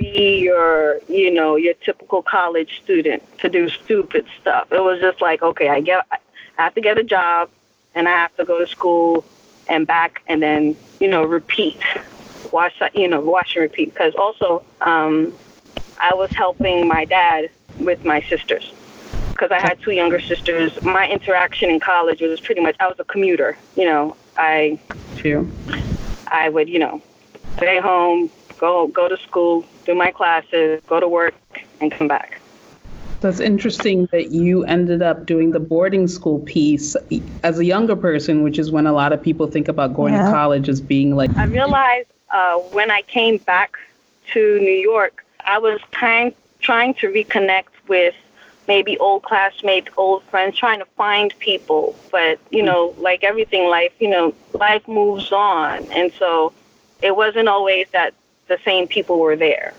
be 0.00 0.38
your, 0.38 0.98
you 1.08 1.30
know, 1.30 1.56
your 1.56 1.74
typical 1.74 2.22
college 2.22 2.80
student 2.82 3.22
to 3.38 3.48
do 3.48 3.68
stupid 3.68 4.26
stuff. 4.40 4.72
It 4.72 4.82
was 4.82 5.00
just 5.00 5.20
like, 5.20 5.42
okay, 5.42 5.68
I 5.68 5.80
get, 5.80 6.06
I 6.10 6.18
have 6.56 6.74
to 6.74 6.80
get 6.80 6.98
a 6.98 7.04
job, 7.04 7.50
and 7.94 8.08
I 8.08 8.12
have 8.12 8.36
to 8.36 8.44
go 8.44 8.58
to 8.58 8.66
school 8.66 9.24
and 9.68 9.86
back, 9.86 10.22
and 10.26 10.42
then 10.42 10.76
you 11.00 11.08
know, 11.08 11.24
repeat, 11.24 11.80
wash, 12.52 12.80
you 12.94 13.08
know, 13.08 13.20
wash 13.20 13.56
and 13.56 13.62
repeat. 13.62 13.92
Because 13.92 14.14
also, 14.14 14.62
um, 14.80 15.34
I 15.98 16.14
was 16.14 16.30
helping 16.30 16.86
my 16.86 17.04
dad 17.04 17.50
with 17.78 18.04
my 18.04 18.20
sisters 18.22 18.72
because 19.40 19.50
I 19.50 19.58
had 19.58 19.80
two 19.80 19.92
younger 19.92 20.20
sisters. 20.20 20.80
My 20.82 21.08
interaction 21.08 21.70
in 21.70 21.80
college 21.80 22.20
was 22.20 22.40
pretty 22.40 22.60
much 22.60 22.76
I 22.78 22.88
was 22.88 22.98
a 22.98 23.04
commuter. 23.04 23.56
You 23.74 23.86
know, 23.86 24.16
I 24.36 24.78
True. 25.16 25.50
I 26.28 26.48
would, 26.48 26.68
you 26.68 26.78
know, 26.78 27.02
stay 27.56 27.80
home, 27.80 28.30
go 28.58 28.86
go 28.88 29.08
to 29.08 29.16
school, 29.16 29.64
do 29.86 29.94
my 29.94 30.10
classes, 30.10 30.82
go 30.86 31.00
to 31.00 31.08
work, 31.08 31.34
and 31.80 31.90
come 31.90 32.08
back. 32.08 32.39
That's 33.20 33.40
interesting 33.40 34.06
that 34.12 34.30
you 34.30 34.64
ended 34.64 35.02
up 35.02 35.26
doing 35.26 35.50
the 35.50 35.60
boarding 35.60 36.08
school 36.08 36.38
piece 36.40 36.96
as 37.42 37.58
a 37.58 37.64
younger 37.64 37.96
person, 37.96 38.42
which 38.42 38.58
is 38.58 38.70
when 38.70 38.86
a 38.86 38.92
lot 38.92 39.12
of 39.12 39.22
people 39.22 39.46
think 39.46 39.68
about 39.68 39.94
going 39.94 40.14
yeah. 40.14 40.24
to 40.26 40.30
college 40.32 40.68
as 40.68 40.80
being 40.80 41.14
like. 41.14 41.34
I 41.36 41.44
realized 41.44 42.08
uh, 42.30 42.56
when 42.72 42.90
I 42.90 43.02
came 43.02 43.36
back 43.38 43.76
to 44.32 44.58
New 44.58 44.70
York, 44.70 45.24
I 45.44 45.58
was 45.58 45.80
trying 45.90 46.34
trying 46.60 46.94
to 46.94 47.08
reconnect 47.08 47.68
with 47.88 48.14
maybe 48.68 48.96
old 48.98 49.22
classmates, 49.22 49.88
old 49.96 50.22
friends, 50.24 50.56
trying 50.56 50.78
to 50.78 50.84
find 50.96 51.36
people. 51.40 51.96
But, 52.12 52.38
you 52.50 52.62
know, 52.62 52.94
like 52.98 53.24
everything 53.24 53.68
life, 53.68 53.92
you 53.98 54.08
know, 54.08 54.34
life 54.52 54.86
moves 54.86 55.32
on. 55.32 55.84
And 55.90 56.12
so 56.12 56.52
it 57.02 57.16
wasn't 57.16 57.48
always 57.48 57.88
that 57.92 58.14
the 58.46 58.58
same 58.64 58.86
people 58.86 59.18
were 59.18 59.36
there. 59.36 59.74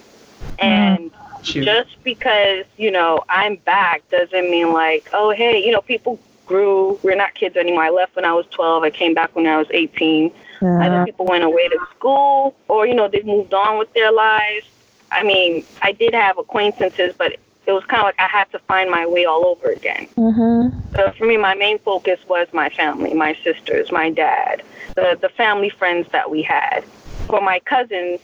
And 0.60 1.12
mm-hmm. 1.44 1.64
just 1.64 2.04
because, 2.04 2.66
you 2.78 2.92
know, 2.92 3.24
I'm 3.30 3.56
back 3.58 4.08
doesn't 4.10 4.50
mean 4.50 4.74
like, 4.74 5.10
oh, 5.14 5.32
hey, 5.32 5.64
you 5.64 5.72
know, 5.72 5.82
people 5.82 6.20
grew. 6.46 7.00
We're 7.04 7.16
not 7.16 7.34
kids 7.34 7.56
anymore. 7.56 7.84
I 7.84 7.90
left 7.90 8.16
when 8.16 8.26
I 8.26 8.34
was 8.34 8.46
12. 8.52 8.84
I 8.84 8.90
came 8.90 9.14
back 9.14 9.36
when 9.36 9.48
I 9.48 9.58
was 9.58 9.68
18. 9.72 10.28
Uh-huh. 10.28 10.68
Other 10.68 11.06
people 11.06 11.26
went 11.26 11.44
away 11.44 11.68
to 11.70 11.80
school 11.96 12.56
or, 12.68 12.86
you 12.86 12.94
know, 12.94 13.08
they've 13.08 13.26
moved 13.26 13.54
on 13.54 13.80
with 13.80 13.92
their 13.94 14.12
lives. 14.12 14.66
I 15.12 15.24
mean, 15.24 15.66
I 15.82 15.92
did 15.92 16.14
have 16.14 16.38
acquaintances, 16.38 17.14
but 17.18 17.38
it 17.68 17.72
was 17.72 17.84
kind 17.86 18.02
of 18.02 18.06
like 18.06 18.20
I 18.20 18.28
had 18.28 18.52
to 18.52 18.60
find 18.60 18.90
my 18.90 19.06
way 19.06 19.26
all 19.26 19.46
over 19.46 19.70
again. 19.70 20.08
Mm-hmm. 20.18 20.96
So 20.96 21.12
for 21.18 21.26
me, 21.26 21.38
my 21.38 21.54
main 21.56 21.80
focus 21.80 22.20
was 22.28 22.48
my 22.54 22.70
family, 22.70 23.14
my 23.14 23.38
sisters, 23.44 23.92
my 23.92 24.10
dad, 24.10 24.64
the 24.96 25.18
the 25.22 25.30
family 25.30 25.70
friends 25.70 26.08
that 26.12 26.30
we 26.30 26.42
had. 26.42 26.84
For 27.28 27.40
my 27.42 27.60
cousins, 27.60 28.20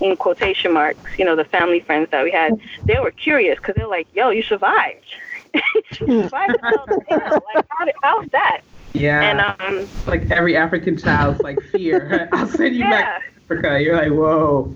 in 0.00 0.16
quotation 0.16 0.72
marks, 0.72 1.18
you 1.18 1.24
know, 1.24 1.36
the 1.36 1.44
family 1.44 1.80
friends 1.80 2.08
that 2.10 2.24
we 2.24 2.30
had, 2.30 2.58
they 2.86 2.98
were 2.98 3.10
curious 3.10 3.58
because 3.58 3.74
they're 3.74 3.86
like, 3.86 4.06
"Yo, 4.14 4.30
you 4.30 4.42
survived! 4.42 5.04
you 5.54 5.82
survived! 6.22 6.58
like, 6.62 7.66
how 7.68 7.84
did, 7.84 7.94
how's 8.02 8.28
that?" 8.30 8.62
Yeah. 8.94 9.20
And 9.22 9.40
um, 9.40 9.88
like 10.06 10.30
every 10.30 10.56
African 10.56 10.96
child's 10.96 11.40
like 11.40 11.60
fear. 11.60 12.28
I'll 12.32 12.46
send 12.46 12.74
you 12.74 12.84
yeah. 12.84 12.90
back 12.90 13.22
to 13.22 13.54
Africa. 13.54 13.82
You're 13.82 13.96
like, 13.96 14.12
whoa. 14.12 14.74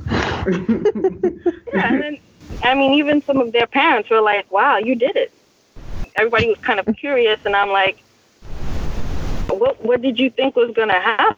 yeah, 1.74 1.92
and 1.92 2.02
then 2.02 2.18
I 2.62 2.74
mean, 2.74 2.94
even 2.94 3.22
some 3.22 3.40
of 3.40 3.52
their 3.52 3.66
parents 3.66 4.08
were 4.10 4.20
like, 4.20 4.50
"Wow, 4.50 4.78
you 4.78 4.94
did 4.94 5.16
it." 5.16 5.32
Everybody 6.14 6.48
was 6.48 6.58
kind 6.58 6.80
of 6.80 6.96
curious, 6.96 7.38
and 7.44 7.54
I'm 7.54 7.70
like, 7.70 7.98
"What? 9.48 9.84
What 9.84 10.00
did 10.00 10.18
you 10.18 10.30
think 10.30 10.56
was 10.56 10.70
gonna 10.74 11.00
happen?" 11.00 11.36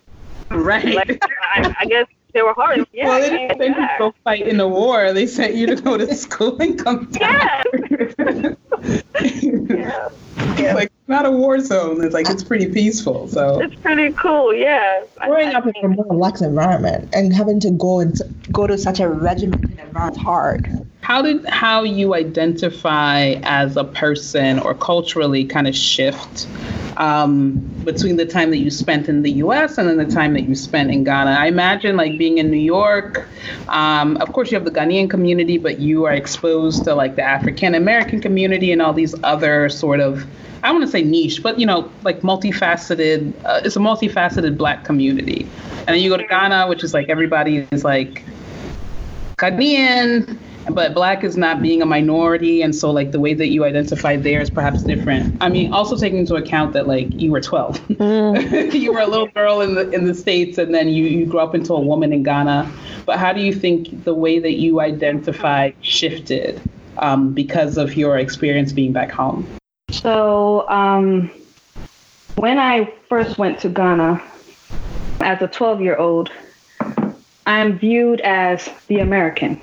Right. 0.50 0.94
Like, 0.94 1.22
I, 1.22 1.74
I 1.80 1.84
guess 1.86 2.06
they 2.38 2.42
were 2.42 2.54
hard. 2.54 2.86
Yeah, 2.92 3.06
well, 3.08 3.20
they 3.20 3.30
didn't 3.30 3.58
send 3.58 3.74
you 3.74 3.82
to 3.82 3.94
go 3.98 4.14
fight 4.22 4.46
in 4.46 4.58
the 4.58 4.68
war. 4.68 5.12
They 5.12 5.26
sent 5.26 5.54
you 5.54 5.66
to 5.66 5.76
go 5.76 5.96
to 5.98 6.14
school 6.24 6.60
and 6.60 6.78
come 6.78 7.06
back. 7.06 7.66
Yeah. 7.72 7.92
yeah. 9.68 10.08
It's 10.36 10.74
like 10.74 10.92
not 11.08 11.24
a 11.24 11.30
war 11.30 11.58
zone. 11.58 12.04
It's 12.04 12.14
like 12.14 12.28
it's 12.28 12.44
pretty 12.44 12.66
peaceful. 12.66 13.28
So 13.28 13.60
it's 13.60 13.74
pretty 13.76 14.12
cool. 14.12 14.54
Yeah. 14.54 15.02
Growing 15.16 15.54
up 15.54 15.66
in 15.66 15.72
a 15.82 15.88
more 15.88 16.06
relaxed 16.08 16.42
environment 16.42 17.08
and 17.14 17.34
having 17.34 17.58
to 17.60 17.70
go 17.70 18.00
and 18.00 18.14
go 18.52 18.66
to 18.66 18.76
such 18.76 19.00
a 19.00 19.08
regimented 19.08 19.78
environment 19.78 20.18
hard. 20.18 20.86
How 21.00 21.22
did 21.22 21.46
how 21.46 21.82
you 21.82 22.14
identify 22.14 23.36
as 23.42 23.78
a 23.78 23.84
person 23.84 24.58
or 24.58 24.74
culturally 24.74 25.44
kind 25.44 25.66
of 25.66 25.74
shift 25.74 26.46
um, 26.98 27.52
between 27.84 28.16
the 28.16 28.26
time 28.26 28.50
that 28.50 28.58
you 28.58 28.70
spent 28.70 29.08
in 29.08 29.22
the 29.22 29.30
U.S. 29.32 29.78
and 29.78 29.88
then 29.88 29.96
the 29.96 30.12
time 30.14 30.34
that 30.34 30.42
you 30.42 30.54
spent 30.54 30.90
in 30.90 31.04
Ghana? 31.04 31.30
I 31.30 31.46
imagine 31.46 31.96
like 31.96 32.18
being 32.18 32.36
in 32.36 32.50
New 32.50 32.58
York. 32.58 33.26
Um, 33.68 34.18
of 34.18 34.34
course, 34.34 34.50
you 34.50 34.56
have 34.56 34.66
the 34.66 34.70
Ghanaian 34.70 35.08
community, 35.08 35.56
but 35.56 35.78
you 35.78 36.04
are 36.04 36.12
exposed 36.12 36.84
to 36.84 36.94
like 36.94 37.16
the 37.16 37.22
African 37.22 37.74
American 37.74 38.20
community 38.20 38.70
and 38.70 38.82
all 38.82 38.92
these 38.92 39.14
other 39.22 39.70
sort 39.70 40.00
of 40.00 40.26
I 40.62 40.72
want 40.72 40.82
to 40.82 40.90
say 40.90 41.02
niche, 41.02 41.42
but 41.42 41.58
you 41.58 41.66
know, 41.66 41.90
like 42.02 42.20
multifaceted. 42.20 43.32
Uh, 43.44 43.60
it's 43.64 43.76
a 43.76 43.80
multifaceted 43.80 44.56
Black 44.56 44.84
community, 44.84 45.48
and 45.80 45.88
then 45.88 46.00
you 46.00 46.10
go 46.10 46.16
to 46.16 46.24
Ghana, 46.24 46.68
which 46.68 46.82
is 46.82 46.94
like 46.94 47.08
everybody 47.08 47.66
is 47.70 47.84
like 47.84 48.24
Ghanaian, 49.36 50.36
but 50.70 50.94
Black 50.94 51.24
is 51.24 51.36
not 51.36 51.62
being 51.62 51.80
a 51.80 51.86
minority, 51.86 52.62
and 52.62 52.74
so 52.74 52.90
like 52.90 53.12
the 53.12 53.20
way 53.20 53.34
that 53.34 53.48
you 53.48 53.64
identify 53.64 54.16
there 54.16 54.40
is 54.40 54.50
perhaps 54.50 54.82
different. 54.82 55.36
I 55.40 55.48
mean, 55.48 55.72
also 55.72 55.96
taking 55.96 56.18
into 56.18 56.34
account 56.34 56.72
that 56.72 56.88
like 56.88 57.08
you 57.12 57.30
were 57.30 57.40
12, 57.40 57.78
mm. 57.88 58.72
you 58.74 58.92
were 58.92 59.00
a 59.00 59.06
little 59.06 59.28
girl 59.28 59.60
in 59.60 59.74
the 59.74 59.90
in 59.90 60.06
the 60.06 60.14
states, 60.14 60.58
and 60.58 60.74
then 60.74 60.88
you 60.88 61.04
you 61.04 61.24
grew 61.24 61.40
up 61.40 61.54
into 61.54 61.72
a 61.72 61.80
woman 61.80 62.12
in 62.12 62.22
Ghana. 62.22 62.70
But 63.06 63.18
how 63.18 63.32
do 63.32 63.40
you 63.40 63.52
think 63.52 64.04
the 64.04 64.14
way 64.14 64.38
that 64.38 64.54
you 64.54 64.80
identify 64.80 65.70
shifted 65.80 66.60
um, 66.98 67.32
because 67.32 67.78
of 67.78 67.96
your 67.96 68.18
experience 68.18 68.72
being 68.72 68.92
back 68.92 69.10
home? 69.10 69.46
So, 70.00 70.68
um, 70.68 71.28
when 72.36 72.58
I 72.58 72.92
first 73.08 73.36
went 73.36 73.58
to 73.60 73.68
Ghana 73.68 74.22
as 75.20 75.42
a 75.42 75.48
12 75.48 75.80
year 75.80 75.96
old, 75.96 76.30
I'm 77.46 77.76
viewed 77.78 78.20
as 78.20 78.70
the 78.86 79.00
American, 79.00 79.60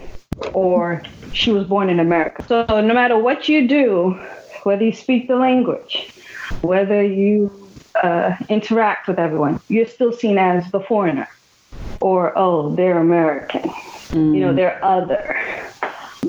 or 0.51 1.01
she 1.31 1.51
was 1.51 1.65
born 1.65 1.89
in 1.89 2.01
America. 2.01 2.43
So, 2.47 2.65
no 2.67 2.93
matter 2.93 3.17
what 3.17 3.47
you 3.47 3.65
do, 3.65 4.19
whether 4.63 4.83
you 4.83 4.91
speak 4.91 5.29
the 5.29 5.37
language, 5.37 6.11
whether 6.61 7.01
you 7.01 7.69
uh, 8.03 8.35
interact 8.49 9.07
with 9.07 9.19
everyone, 9.19 9.61
you're 9.69 9.87
still 9.87 10.11
seen 10.11 10.37
as 10.37 10.69
the 10.71 10.81
foreigner, 10.81 11.29
or 12.01 12.37
oh, 12.37 12.75
they're 12.75 12.97
American, 12.97 13.61
mm. 13.61 14.35
you 14.35 14.41
know, 14.41 14.51
mm. 14.51 14.55
they're 14.57 14.83
other. 14.83 15.39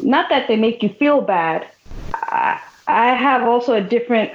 Not 0.01 0.29
that 0.29 0.47
they 0.47 0.55
make 0.55 0.85
you 0.85 0.91
feel 0.91 1.23
bad. 1.23 1.67
I, 2.15 2.61
I 2.89 3.15
have 3.15 3.43
also 3.43 3.75
a 3.75 3.81
different 3.81 4.31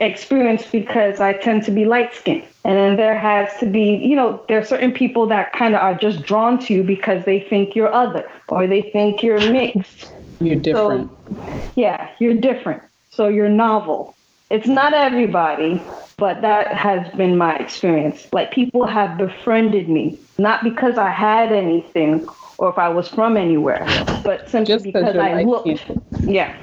experience 0.00 0.64
because 0.66 1.20
I 1.20 1.32
tend 1.32 1.64
to 1.64 1.70
be 1.70 1.84
light 1.84 2.14
skinned. 2.14 2.44
And 2.64 2.76
then 2.76 2.96
there 2.96 3.18
has 3.18 3.48
to 3.60 3.66
be, 3.66 3.96
you 3.96 4.14
know, 4.14 4.44
there 4.48 4.58
are 4.58 4.64
certain 4.64 4.92
people 4.92 5.26
that 5.28 5.52
kind 5.52 5.74
of 5.74 5.80
are 5.80 5.94
just 5.94 6.22
drawn 6.22 6.58
to 6.60 6.74
you 6.74 6.82
because 6.82 7.24
they 7.24 7.40
think 7.40 7.74
you're 7.74 7.92
other 7.92 8.30
or 8.48 8.66
they 8.66 8.82
think 8.82 9.22
you're 9.22 9.40
mixed. 9.50 10.12
You're 10.40 10.56
different. 10.56 11.10
So, 11.10 11.70
yeah, 11.74 12.10
you're 12.20 12.34
different. 12.34 12.82
So 13.10 13.28
you're 13.28 13.48
novel. 13.48 14.14
It's 14.50 14.66
not 14.66 14.94
everybody, 14.94 15.82
but 16.16 16.40
that 16.42 16.68
has 16.68 17.12
been 17.16 17.36
my 17.36 17.56
experience. 17.56 18.28
Like 18.32 18.52
people 18.52 18.86
have 18.86 19.18
befriended 19.18 19.88
me, 19.88 20.18
not 20.38 20.62
because 20.62 20.98
I 20.98 21.10
had 21.10 21.52
anything 21.52 22.26
or 22.58 22.70
if 22.70 22.78
I 22.78 22.88
was 22.88 23.08
from 23.08 23.36
anywhere, 23.36 23.84
but 24.24 24.48
simply 24.48 24.78
because 24.92 25.16
I 25.16 25.42
looked. 25.42 25.90
Yeah. 26.22 26.56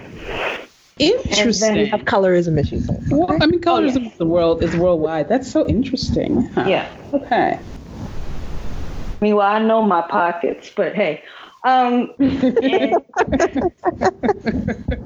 Interesting. 1.00 1.88
Have 1.88 2.02
colorism 2.02 2.60
issues. 2.60 2.90
Well, 3.12 3.38
I 3.42 3.46
mean, 3.48 3.60
colorism 3.62 3.98
Oh, 3.98 4.00
yeah. 4.02 4.08
is 4.08 4.18
the 4.18 4.26
world 4.26 4.64
is 4.64 4.76
worldwide. 4.78 5.28
That's 5.28 5.52
so 5.52 5.68
interesting. 5.68 6.48
Huh. 6.56 6.66
Yeah. 6.68 6.88
Okay. 7.14 7.60
I 7.60 9.26
mean, 9.26 9.36
well, 9.36 9.48
I 9.48 9.60
know 9.60 9.82
my 9.82 10.02
pockets, 10.02 10.72
but 10.76 10.96
hey. 10.96 11.24
Um, 11.66 12.12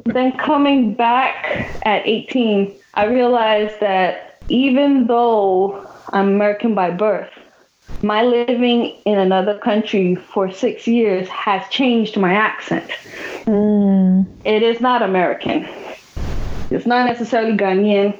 then 0.05 0.37
coming 0.37 0.93
back 0.93 1.79
at 1.83 2.05
18, 2.05 2.75
I 2.95 3.05
realized 3.05 3.79
that 3.79 4.41
even 4.49 5.07
though 5.07 5.87
I'm 6.11 6.27
American 6.27 6.75
by 6.75 6.91
birth, 6.91 7.29
my 8.01 8.23
living 8.23 8.95
in 9.05 9.17
another 9.17 9.57
country 9.57 10.15
for 10.15 10.51
six 10.51 10.87
years 10.87 11.27
has 11.27 11.67
changed 11.69 12.17
my 12.17 12.33
accent. 12.33 12.89
Hmm. 13.45 14.21
It 14.45 14.63
is 14.63 14.79
not 14.79 15.01
American. 15.01 15.67
It's 16.71 16.85
not 16.85 17.07
necessarily 17.07 17.57
Ghanaian, 17.57 18.17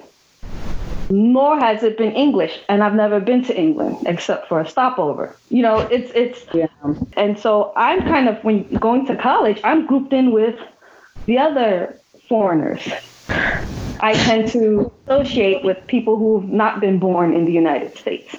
nor 1.10 1.60
has 1.60 1.84
it 1.84 1.98
been 1.98 2.12
English. 2.14 2.60
And 2.68 2.84
I've 2.84 2.96
never 2.96 3.20
been 3.20 3.44
to 3.46 3.58
England 3.58 3.98
except 4.06 4.48
for 4.50 4.60
a 4.60 4.68
stopover. 4.68 5.36
You 5.50 5.62
know, 5.62 5.80
it's 5.80 6.12
it's 6.14 6.46
Yeah. 6.54 6.68
and 7.16 7.38
so 7.40 7.72
I'm 7.76 8.02
kind 8.02 8.28
of 8.28 8.44
when 8.44 8.64
going 8.76 9.06
to 9.08 9.16
college, 9.16 9.62
I'm 9.64 9.86
grouped 9.86 10.14
in 10.14 10.32
with 10.32 10.60
the 11.26 11.38
other 11.38 11.96
foreigners. 12.28 12.82
I 14.02 14.14
tend 14.14 14.50
to 14.50 14.92
associate 15.08 15.64
with 15.64 15.78
people 15.88 16.18
who've 16.18 16.50
not 16.50 16.80
been 16.80 17.00
born 17.00 17.34
in 17.34 17.46
the 17.46 17.52
United 17.52 17.98
States 17.98 18.36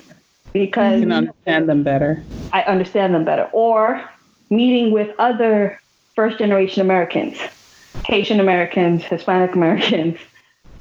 because 0.52 1.00
You 1.00 1.06
can 1.06 1.12
understand 1.12 1.68
them 1.68 1.82
better. 1.82 2.22
I 2.52 2.62
understand 2.62 3.14
them 3.14 3.24
better. 3.24 3.48
Or 3.52 4.02
meeting 4.50 4.92
with 4.92 5.14
other 5.18 5.80
first 6.14 6.38
generation 6.38 6.80
Americans, 6.80 7.38
Haitian 8.06 8.40
Americans, 8.40 9.04
Hispanic 9.04 9.54
Americans, 9.54 10.18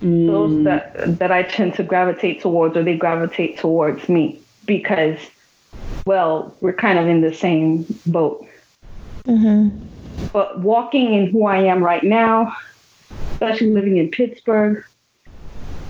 mm. 0.02 0.28
those 0.28 0.64
that 0.66 1.20
that 1.20 1.32
I 1.32 1.44
tend 1.44 1.76
to 1.76 1.84
gravitate 1.84 2.42
towards 2.42 2.76
or 2.76 2.84
they 2.84 2.98
gravitate 2.98 3.58
towards 3.58 4.10
me 4.10 4.42
because 4.66 5.20
well, 6.06 6.56
we're 6.62 6.74
kind 6.74 6.98
of 6.98 7.08
in 7.08 7.22
the 7.22 7.34
same 7.34 7.86
boat. 8.06 8.46
Mm-hmm. 9.26 9.78
But 10.34 10.60
walking 10.60 11.14
in 11.14 11.30
who 11.30 11.46
I 11.46 11.58
am 11.58 11.84
right 11.84 12.04
now, 12.04 12.56
especially 13.34 13.70
living 13.70 13.98
in 13.98 14.10
Pittsburgh, 14.10 14.84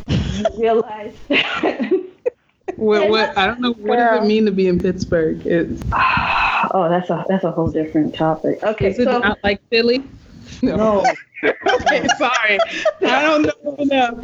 you 0.07 0.45
realize 0.57 1.13
What, 2.79 3.09
what 3.09 3.37
I 3.37 3.45
don't 3.45 3.59
know. 3.59 3.73
What 3.73 3.97
does 3.97 4.23
it 4.23 4.27
mean 4.27 4.45
to 4.45 4.51
be 4.51 4.67
in 4.67 4.79
Pittsburgh? 4.79 5.45
It's, 5.45 5.81
oh, 5.91 6.87
that's 6.89 7.09
a 7.09 7.25
that's 7.27 7.43
a 7.43 7.51
whole 7.51 7.69
different 7.69 8.15
topic. 8.15 8.61
Okay, 8.63 8.89
is 8.91 8.99
it 8.99 9.05
so 9.05 9.19
not 9.19 9.37
like 9.43 9.61
Philly? 9.69 10.03
no. 10.61 11.05
okay, 11.43 12.05
sorry. 12.17 12.59
I 13.01 13.21
don't 13.21 13.43
know 13.43 13.75
enough. 13.77 14.19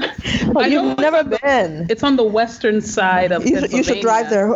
Oh, 0.55 0.59
I 0.59 0.67
you've 0.67 0.91
it's 0.91 1.01
never 1.01 1.17
on 1.17 1.29
the- 1.29 1.39
been. 1.41 1.88
It's 1.89 2.03
on 2.03 2.15
the 2.17 2.24
western 2.24 2.81
side 2.81 3.31
of 3.31 3.45
You, 3.45 3.59
should- 3.59 3.71
you 3.71 3.83
should 3.83 4.01
drive 4.01 4.29
there. 4.29 4.50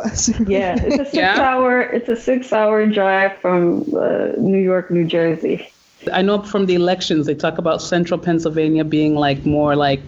Yeah, 0.47 0.75
it's 0.77 0.95
a 0.95 0.97
six 1.05 1.13
Yeah? 1.13 1.39
hour 1.39 1.81
it's 1.81 2.09
a 2.09 2.15
six 2.15 2.51
hour 2.51 2.85
drive 2.85 3.37
from 3.37 3.81
uh, 3.95 4.31
New 4.37 4.57
York, 4.59 4.91
New 4.91 5.05
Jersey. 5.05 5.71
I 6.13 6.21
know 6.21 6.41
from 6.41 6.65
the 6.65 6.75
elections 6.75 7.25
they 7.27 7.35
talk 7.35 7.57
about 7.57 7.81
central 7.81 8.19
Pennsylvania 8.19 8.83
being 8.85 9.15
like 9.15 9.45
more 9.45 9.75
like 9.75 10.01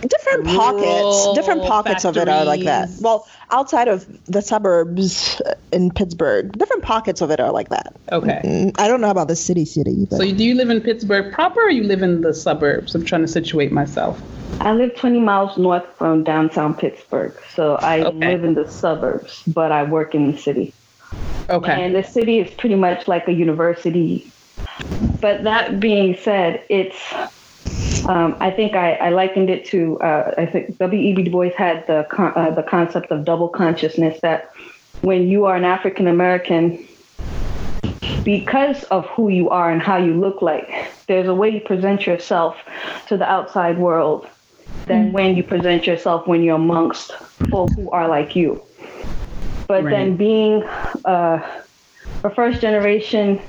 different 0.00 0.46
pockets 0.46 1.16
Rural 1.18 1.34
different 1.34 1.62
pockets 1.64 2.04
of 2.04 2.16
it 2.16 2.28
are 2.28 2.44
like 2.44 2.64
that 2.64 2.88
well 3.00 3.26
outside 3.50 3.88
of 3.88 4.06
the 4.26 4.40
suburbs 4.40 5.40
in 5.72 5.90
pittsburgh 5.90 6.52
different 6.58 6.82
pockets 6.82 7.20
of 7.20 7.30
it 7.30 7.40
are 7.40 7.52
like 7.52 7.68
that 7.68 7.94
okay. 8.12 8.40
Mm, 8.44 8.74
i 8.78 8.88
don't 8.88 9.00
know 9.00 9.10
about 9.10 9.28
the 9.28 9.36
city 9.36 9.64
city 9.64 10.06
but 10.08 10.16
So 10.16 10.24
do 10.24 10.44
you 10.44 10.54
live 10.54 10.70
in 10.70 10.80
Pittsburgh 10.80 11.32
proper 11.32 11.60
or 11.60 11.70
you 11.70 11.84
live 11.84 12.02
in 12.02 12.20
the 12.20 12.34
suburbs? 12.34 12.94
I'm 12.94 13.04
trying 13.04 13.22
to 13.22 13.28
situate 13.28 13.72
myself. 13.72 14.20
I 14.60 14.72
live 14.72 14.94
20 14.96 15.20
miles 15.20 15.56
north 15.56 15.86
from 15.96 16.24
downtown 16.24 16.74
Pittsburgh, 16.74 17.32
so 17.54 17.76
I 17.76 18.02
Okay. 18.02 18.28
live 18.28 18.44
in 18.44 18.54
the 18.54 18.68
suburbs, 18.70 19.42
but 19.46 19.72
I 19.72 19.84
work 19.84 20.14
in 20.14 20.32
the 20.32 20.38
city. 20.38 20.74
Okay. 21.48 21.72
And 21.72 21.94
the 21.94 22.02
city 22.02 22.38
is 22.38 22.50
pretty 22.54 22.74
much 22.74 23.08
like 23.08 23.26
a 23.28 23.32
university. 23.32 24.30
But 25.20 25.44
that 25.44 25.80
being 25.80 26.16
said, 26.16 26.62
it's 26.68 26.98
um, 28.06 28.36
I 28.40 28.50
think 28.50 28.74
I, 28.74 28.94
I 28.94 29.10
likened 29.10 29.50
it 29.50 29.64
to 29.66 29.98
uh, 30.00 30.34
I 30.38 30.46
think 30.46 30.78
W.E.B. 30.78 31.24
Du 31.24 31.30
Bois 31.30 31.50
had 31.56 31.86
the 31.86 32.06
con- 32.10 32.32
uh, 32.34 32.50
the 32.50 32.62
concept 32.62 33.10
of 33.10 33.24
double 33.24 33.48
consciousness 33.48 34.20
that 34.20 34.52
when 35.02 35.28
you 35.28 35.46
are 35.46 35.56
an 35.56 35.64
African 35.64 36.06
American, 36.06 36.86
because 38.24 38.84
of 38.84 39.06
who 39.06 39.28
you 39.28 39.50
are 39.50 39.70
and 39.70 39.80
how 39.80 39.96
you 39.96 40.14
look 40.14 40.42
like, 40.42 40.68
there's 41.06 41.28
a 41.28 41.34
way 41.34 41.50
you 41.50 41.60
present 41.60 42.06
yourself 42.06 42.56
to 43.08 43.16
the 43.16 43.28
outside 43.28 43.78
world 43.78 44.26
than 44.86 45.12
when 45.12 45.36
you 45.36 45.42
present 45.42 45.86
yourself 45.86 46.26
when 46.26 46.42
you're 46.42 46.56
amongst 46.56 47.12
folk 47.50 47.70
who 47.74 47.90
are 47.90 48.08
like 48.08 48.34
you. 48.34 48.62
But 49.68 49.84
then 49.84 50.16
being 50.16 50.64
uh, 51.04 51.62
a 52.24 52.30
first 52.30 52.60
generation 52.60 53.40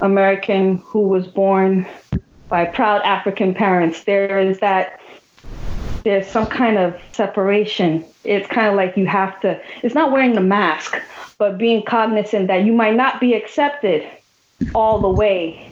American 0.00 0.78
who 0.78 1.00
was 1.00 1.26
born 1.26 1.86
by 2.48 2.64
proud 2.64 3.02
African 3.02 3.54
parents, 3.54 4.04
there 4.04 4.38
is 4.38 4.60
that 4.60 5.00
there's 6.04 6.26
some 6.26 6.46
kind 6.46 6.78
of 6.78 6.94
separation. 7.12 8.04
It's 8.24 8.46
kind 8.48 8.68
of 8.68 8.74
like 8.74 8.96
you 8.96 9.06
have 9.06 9.40
to, 9.40 9.60
it's 9.82 9.94
not 9.94 10.12
wearing 10.12 10.34
the 10.34 10.40
mask, 10.40 10.96
but 11.38 11.58
being 11.58 11.82
cognizant 11.82 12.46
that 12.48 12.64
you 12.64 12.72
might 12.72 12.94
not 12.94 13.20
be 13.20 13.34
accepted 13.34 14.08
all 14.74 15.00
the 15.00 15.08
way 15.08 15.70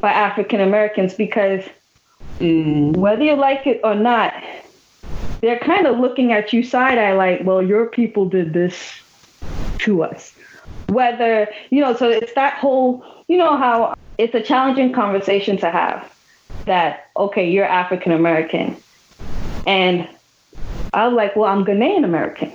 by 0.00 0.10
African 0.12 0.60
Americans 0.60 1.14
because 1.14 1.64
Mm, 2.40 2.96
whether 2.96 3.22
you 3.22 3.36
like 3.36 3.66
it 3.66 3.80
or 3.84 3.94
not, 3.94 4.34
they're 5.40 5.58
kind 5.58 5.86
of 5.86 5.98
looking 5.98 6.32
at 6.32 6.52
you 6.52 6.62
side 6.62 6.98
eye 6.98 7.12
like, 7.12 7.40
well, 7.44 7.62
your 7.62 7.86
people 7.86 8.28
did 8.28 8.52
this 8.52 8.92
to 9.78 10.02
us. 10.02 10.32
Whether, 10.88 11.48
you 11.70 11.80
know, 11.80 11.94
so 11.94 12.10
it's 12.10 12.34
that 12.34 12.54
whole, 12.54 13.04
you 13.28 13.36
know, 13.36 13.56
how 13.56 13.94
it's 14.18 14.34
a 14.34 14.42
challenging 14.42 14.92
conversation 14.92 15.56
to 15.58 15.70
have 15.70 16.13
that, 16.66 17.10
okay, 17.16 17.48
you're 17.50 17.64
African 17.66 18.12
American. 18.12 18.76
And 19.66 20.08
I 20.92 21.06
was 21.06 21.14
like, 21.14 21.36
well, 21.36 21.50
I'm 21.50 21.64
Ghanaian 21.64 22.04
American. 22.04 22.50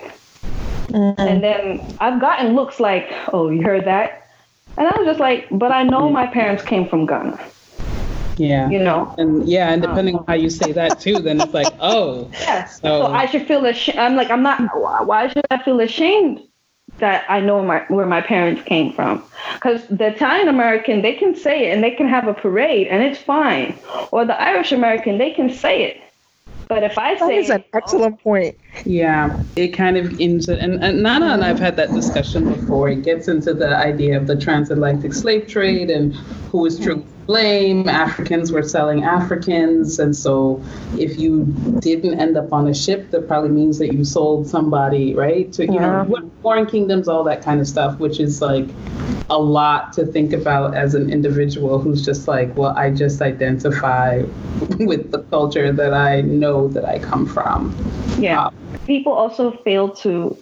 Mm-hmm. 0.88 1.22
And 1.22 1.44
then 1.44 1.98
I've 2.00 2.20
gotten 2.20 2.56
looks 2.56 2.80
like, 2.80 3.12
oh, 3.34 3.50
you 3.50 3.62
heard 3.62 3.86
that? 3.86 4.28
And 4.78 4.88
I 4.88 4.98
was 4.98 5.06
just 5.06 5.20
like, 5.20 5.48
but 5.52 5.72
I 5.72 5.84
know 5.84 6.10
my 6.10 6.26
parents 6.28 6.64
came 6.64 6.88
from 6.88 7.06
Ghana, 7.06 7.40
yeah. 8.38 8.70
you 8.70 8.80
know? 8.80 9.14
And 9.18 9.48
yeah, 9.48 9.72
and 9.72 9.82
depending 9.82 10.16
um, 10.16 10.22
on 10.22 10.28
how 10.28 10.34
you 10.34 10.50
say 10.50 10.72
that 10.72 11.00
too, 11.00 11.20
then 11.20 11.42
it's 11.42 11.54
like, 11.54 11.68
oh, 11.80 12.30
Yes. 12.34 12.82
So- 12.82 13.02
So, 13.02 13.06
I 13.08 13.26
should 13.26 13.46
feel 13.48 13.66
ashamed. 13.66 14.00
I'm 14.00 14.16
like, 14.16 14.30
I'm 14.32 14.42
not. 14.42 14.62
Why 15.06 15.28
should 15.28 15.46
I 15.52 15.62
feel 15.62 15.80
ashamed 15.80 16.42
that 17.00 17.26
I 17.30 17.40
know 17.40 17.64
my 17.64 17.86
where 17.88 18.06
my 18.06 18.22
parents 18.22 18.62
came 18.64 18.94
from? 18.94 19.24
Because 19.54 19.86
the 19.88 20.08
Italian 20.08 20.48
American, 20.48 21.02
they 21.02 21.14
can 21.14 21.36
say 21.36 21.70
it 21.70 21.74
and 21.74 21.84
they 21.84 21.92
can 21.92 22.08
have 22.08 22.28
a 22.28 22.34
parade 22.34 22.88
and 22.88 23.04
it's 23.04 23.20
fine. 23.20 23.78
Or 24.12 24.26
the 24.26 24.40
Irish 24.40 24.72
American, 24.72 25.18
they 25.18 25.32
can 25.32 25.50
say 25.50 25.84
it. 25.84 26.02
But 26.68 26.84
if 26.84 27.00
I 27.00 27.16
that 27.16 27.28
say 27.28 27.38
is 27.38 27.50
an 27.50 27.64
excellent 27.74 28.22
point 28.22 28.56
Yeah, 28.86 29.42
it 29.56 29.70
kind 29.70 29.98
of 29.98 30.20
into 30.20 30.60
and, 30.60 30.84
and 30.84 31.02
Nana 31.02 31.28
and 31.28 31.44
I've 31.44 31.60
had 31.60 31.76
that 31.78 31.92
discussion 31.94 32.54
before. 32.54 32.90
It 32.90 33.04
gets 33.04 33.28
into 33.28 33.56
the 33.56 33.76
idea 33.76 34.16
of 34.16 34.28
the 34.28 34.36
transatlantic 34.36 35.14
slave 35.14 35.48
trade 35.48 35.90
and 35.90 36.14
who 36.52 36.68
is 36.68 36.80
truly 36.80 37.02
to 37.02 37.19
blame. 37.30 37.88
Africans 37.88 38.52
were 38.52 38.64
selling 38.64 39.04
Africans, 39.04 40.00
and 40.00 40.16
so 40.16 40.60
if 40.98 41.20
you 41.20 41.46
didn't 41.80 42.20
end 42.20 42.36
up 42.36 42.52
on 42.52 42.68
a 42.68 42.74
ship, 42.74 43.12
that 43.12 43.28
probably 43.28 43.52
means 43.52 43.78
that 43.78 43.94
you 43.94 44.04
sold 44.04 44.48
somebody, 44.48 45.14
right? 45.14 45.54
To 45.54 45.66
you 45.68 45.74
Yeah. 45.74 46.06
know, 46.10 46.32
foreign 46.42 46.66
kingdoms, 46.66 47.08
all 47.08 47.24
that 47.26 47.44
kind 47.44 47.62
of 47.62 47.68
stuff, 47.68 48.00
which 48.00 48.20
is 48.20 48.42
like 48.42 48.66
a 49.30 49.38
lot 49.38 49.94
to 49.94 50.08
think 50.08 50.34
about 50.34 50.74
as 50.74 50.96
an 50.96 51.12
individual 51.14 51.78
who's 51.78 52.04
just 52.04 52.28
like, 52.28 52.58
well, 52.58 52.74
I 52.76 52.90
just 52.90 53.22
identify 53.22 54.24
with 54.80 55.12
the 55.12 55.20
culture 55.30 55.72
that 55.72 55.94
I 55.94 56.22
know 56.22 56.68
that 56.70 56.84
I 56.84 56.98
come 56.98 57.28
from. 57.28 57.76
Yeah. 58.18 58.46
Uh, 58.46 58.52
People 58.88 59.14
also 59.14 59.52
fail 59.64 59.90
to 60.02 60.36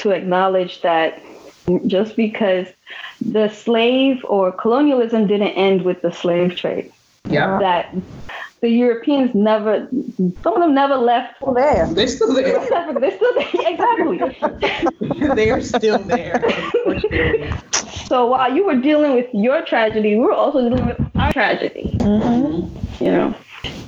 to 0.00 0.12
acknowledge 0.12 0.80
that 0.80 1.22
just 1.86 2.16
because 2.16 2.68
the 3.20 3.48
slave 3.48 4.24
or 4.24 4.52
colonialism 4.52 5.26
didn't 5.26 5.48
end 5.48 5.82
with 5.82 6.02
the 6.02 6.12
slave 6.12 6.56
trade, 6.56 6.92
yeah. 7.24 7.58
that 7.58 7.94
the 8.60 8.68
Europeans 8.68 9.34
never, 9.34 9.88
some 10.42 10.54
of 10.54 10.60
them 10.60 10.74
never 10.74 10.96
left. 10.96 11.36
Still 11.36 11.54
there. 11.54 11.86
They're 11.86 12.08
still 12.08 12.34
there. 12.34 12.94
They're 12.94 13.16
still 13.16 13.34
there. 13.34 13.48
Exactly. 13.68 15.28
they 15.34 15.50
are 15.50 15.60
still 15.60 15.98
there. 15.98 16.42
so 18.06 18.26
while 18.26 18.54
you 18.54 18.64
were 18.64 18.76
dealing 18.76 19.14
with 19.14 19.28
your 19.32 19.64
tragedy, 19.64 20.16
we 20.16 20.20
were 20.20 20.32
also 20.32 20.68
dealing 20.68 20.86
with 20.86 21.00
our 21.16 21.32
tragedy. 21.32 21.96
Mm-hmm. 21.98 23.04
You 23.04 23.10
know. 23.10 23.34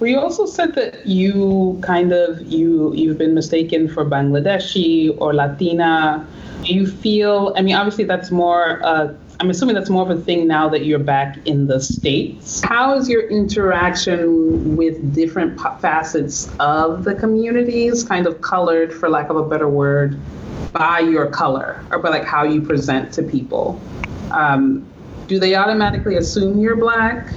We 0.00 0.16
also 0.16 0.46
said 0.46 0.74
that 0.74 1.06
you 1.06 1.78
kind 1.82 2.12
of 2.12 2.40
you 2.42 2.94
you've 2.94 3.18
been 3.18 3.34
mistaken 3.34 3.86
for 3.86 4.04
Bangladeshi 4.04 5.16
or 5.20 5.34
Latina. 5.34 6.26
Do 6.64 6.74
you 6.74 6.86
feel? 6.86 7.52
I 7.56 7.62
mean, 7.62 7.74
obviously 7.74 8.04
that's 8.04 8.30
more 8.30 8.80
uh, 8.82 9.14
I'm 9.40 9.48
assuming 9.48 9.74
that's 9.74 9.88
more 9.88 10.02
of 10.02 10.10
a 10.10 10.20
thing 10.20 10.46
now 10.46 10.68
that 10.68 10.84
you're 10.84 10.98
back 10.98 11.38
in 11.46 11.66
the 11.66 11.80
States. 11.80 12.60
How 12.62 12.94
is 12.94 13.08
your 13.08 13.26
interaction 13.28 14.76
with 14.76 15.14
different 15.14 15.58
facets 15.80 16.50
of 16.60 17.04
the 17.04 17.14
communities 17.14 18.04
kind 18.04 18.26
of 18.26 18.42
colored, 18.42 18.92
for 18.92 19.08
lack 19.08 19.30
of 19.30 19.36
a 19.36 19.42
better 19.42 19.66
word, 19.66 20.18
by 20.72 21.00
your 21.00 21.26
color 21.26 21.82
or 21.90 21.98
by 22.00 22.10
like 22.10 22.24
how 22.24 22.42
you 22.42 22.60
present 22.60 23.14
to 23.14 23.22
people? 23.22 23.80
Um, 24.30 24.86
do 25.26 25.38
they 25.38 25.54
automatically 25.54 26.16
assume 26.16 26.58
you're 26.58 26.76
black? 26.76 27.32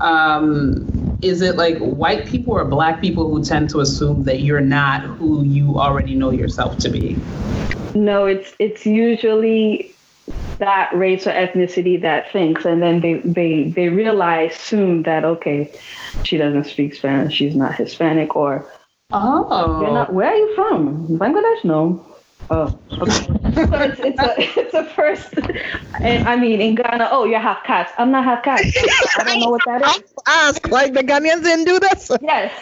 Um, 0.00 1.03
is 1.24 1.40
it 1.40 1.56
like 1.56 1.78
white 1.78 2.26
people 2.26 2.52
or 2.52 2.64
black 2.64 3.00
people 3.00 3.30
who 3.30 3.42
tend 3.42 3.70
to 3.70 3.80
assume 3.80 4.24
that 4.24 4.40
you're 4.40 4.60
not 4.60 5.02
who 5.02 5.42
you 5.42 5.78
already 5.78 6.14
know 6.14 6.30
yourself 6.30 6.76
to 6.78 6.90
be? 6.90 7.16
No, 7.94 8.26
it's 8.26 8.54
it's 8.58 8.84
usually 8.84 9.94
that 10.58 10.94
race 10.94 11.26
or 11.26 11.32
ethnicity 11.32 12.00
that 12.00 12.30
thinks 12.30 12.64
and 12.64 12.80
then 12.80 13.00
they 13.00 13.14
they 13.14 13.64
they 13.70 13.88
realize 13.88 14.54
soon 14.54 15.02
that 15.02 15.24
okay 15.24 15.70
she 16.22 16.36
doesn't 16.36 16.64
speak 16.64 16.94
spanish 16.94 17.34
she's 17.34 17.56
not 17.56 17.74
hispanic 17.74 18.34
or 18.36 18.64
oh. 19.12 19.80
You're 19.82 19.92
not 19.92 20.12
where 20.12 20.28
are 20.28 20.36
you 20.36 20.54
from? 20.54 21.18
Bangladesh? 21.18 21.64
No 21.64 22.06
Oh, 22.50 22.78
okay. 22.92 23.10
so 23.10 23.74
it's, 23.80 24.00
it's 24.00 24.20
a 24.20 24.34
it's 24.60 24.74
a 24.74 24.84
first, 24.84 25.32
and 26.00 26.28
I 26.28 26.36
mean 26.36 26.60
in 26.60 26.74
Ghana, 26.74 27.08
oh, 27.10 27.24
you're 27.24 27.40
half 27.40 27.64
caste. 27.64 27.94
I'm 27.96 28.10
not 28.10 28.24
half 28.24 28.42
caste. 28.44 28.76
I 29.18 29.24
don't 29.24 29.40
know 29.40 29.50
what 29.50 29.62
that 29.64 29.96
is. 29.96 30.12
Ask 30.26 30.68
like 30.68 30.92
the 30.92 31.02
Ghanaians 31.02 31.42
didn't 31.42 31.64
do 31.64 31.80
this. 31.80 32.10
Yes, 32.20 32.52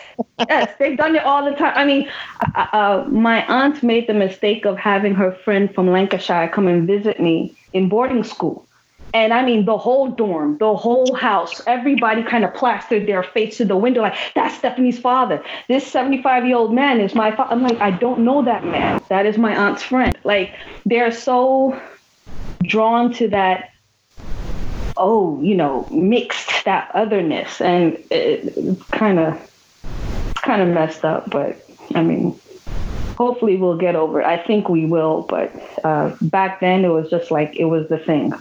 yes, 0.49 0.73
they've 0.79 0.97
done 0.97 1.17
it 1.17 1.25
all 1.25 1.45
the 1.45 1.57
time. 1.57 1.73
I 1.77 1.85
mean, 1.85 2.09
uh, 2.55 2.67
uh, 2.73 3.07
my 3.09 3.45
aunt 3.47 3.83
made 3.83 4.07
the 4.07 4.15
mistake 4.15 4.65
of 4.65 4.79
having 4.79 5.15
her 5.15 5.33
friend 5.33 5.73
from 5.75 5.91
Lancashire 5.91 6.49
come 6.49 6.69
and 6.69 6.87
visit 6.87 7.21
me 7.21 7.55
in 7.73 7.89
boarding 7.89 8.23
school. 8.25 8.67
And 9.15 9.35
I 9.35 9.45
mean, 9.45 9.67
the 9.67 9.77
whole 9.77 10.09
dorm, 10.11 10.57
the 10.59 10.75
whole 10.75 11.15
house, 11.15 11.61
everybody 11.67 12.23
kind 12.23 12.45
of 12.45 12.55
plastered 12.55 13.07
their 13.07 13.23
face 13.23 13.59
to 13.59 13.65
the 13.65 13.77
window, 13.77 14.01
like, 14.01 14.17
that's 14.35 14.57
Stephanie's 14.57 14.99
father. 14.99 15.43
This 15.69 15.87
75 15.87 16.47
year 16.47 16.57
old 16.57 16.73
man 16.73 17.01
is 17.01 17.15
my 17.15 17.35
father. 17.35 17.53
I'm 17.53 17.63
like, 17.63 17.79
I 17.81 17.91
don't 17.91 18.21
know 18.21 18.43
that 18.43 18.65
man. 18.65 19.03
That 19.09 19.27
is 19.27 19.37
my 19.37 19.55
aunt's 19.55 19.83
friend. 19.83 20.17
Like, 20.25 20.55
they're 20.87 21.13
so 21.13 21.81
drawn 22.63 23.13
to 23.15 23.29
that, 23.29 23.73
oh, 24.97 25.41
you 25.43 25.57
know, 25.57 25.87
mixed, 25.91 26.65
that 26.65 26.91
otherness. 26.95 27.61
And 27.61 28.03
it, 28.11 28.79
kind 28.93 29.19
of, 29.19 29.51
kind 30.37 30.63
of 30.63 30.69
messed 30.69 31.05
up. 31.05 31.31
But 31.31 31.63
I 31.95 32.03
mean, 32.03 32.39
hopefully 33.17 33.59
we'll 33.59 33.77
get 33.77 33.95
over 33.95 34.23
it. 34.23 34.27
I 34.27 34.39
think 34.39 34.71
we 34.71 34.87
will. 34.87 35.23
But 35.29 35.53
uh, 35.85 36.17
back 36.23 36.61
then, 36.61 36.83
it 36.87 36.89
was 36.89 37.11
just 37.11 37.31
like, 37.31 37.57
it 37.57 37.67
was 37.67 37.89
the 37.91 37.99
thing. 37.99 38.33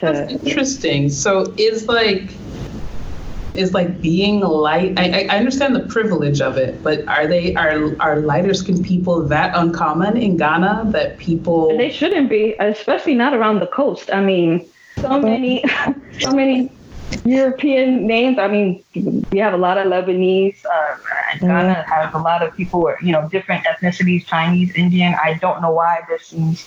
That's 0.00 0.32
interesting. 0.32 1.08
So 1.08 1.54
is 1.56 1.88
like 1.88 2.30
is 3.56 3.72
like 3.74 4.00
being 4.00 4.40
light. 4.40 4.98
I, 4.98 5.26
I 5.30 5.38
understand 5.38 5.74
the 5.74 5.86
privilege 5.86 6.40
of 6.40 6.56
it, 6.56 6.82
but 6.82 7.06
are 7.08 7.26
they 7.26 7.54
are 7.54 7.96
are 8.00 8.20
lighter 8.20 8.54
skinned 8.54 8.84
people 8.84 9.22
that 9.28 9.56
uncommon 9.56 10.16
in 10.16 10.36
Ghana 10.36 10.90
that 10.92 11.18
people? 11.18 11.76
They 11.76 11.90
shouldn't 11.90 12.28
be, 12.28 12.54
especially 12.60 13.14
not 13.14 13.34
around 13.34 13.60
the 13.60 13.66
coast. 13.66 14.10
I 14.12 14.20
mean, 14.20 14.68
so 14.98 15.20
many, 15.20 15.64
so 16.20 16.32
many 16.32 16.70
European 17.24 18.06
names. 18.06 18.38
I 18.38 18.48
mean, 18.48 18.84
we 19.32 19.38
have 19.38 19.54
a 19.54 19.58
lot 19.58 19.78
of 19.78 19.86
Lebanese. 19.86 20.64
Uh, 20.64 20.96
Ghana 21.40 21.84
has 21.88 22.14
a 22.14 22.18
lot 22.18 22.42
of 22.42 22.54
people, 22.56 22.80
who 22.80 23.06
you 23.06 23.12
know, 23.12 23.28
different 23.30 23.64
ethnicities: 23.64 24.26
Chinese, 24.26 24.74
Indian. 24.74 25.14
I 25.22 25.34
don't 25.34 25.62
know 25.62 25.72
why 25.72 26.02
this 26.08 26.26
seems 26.26 26.66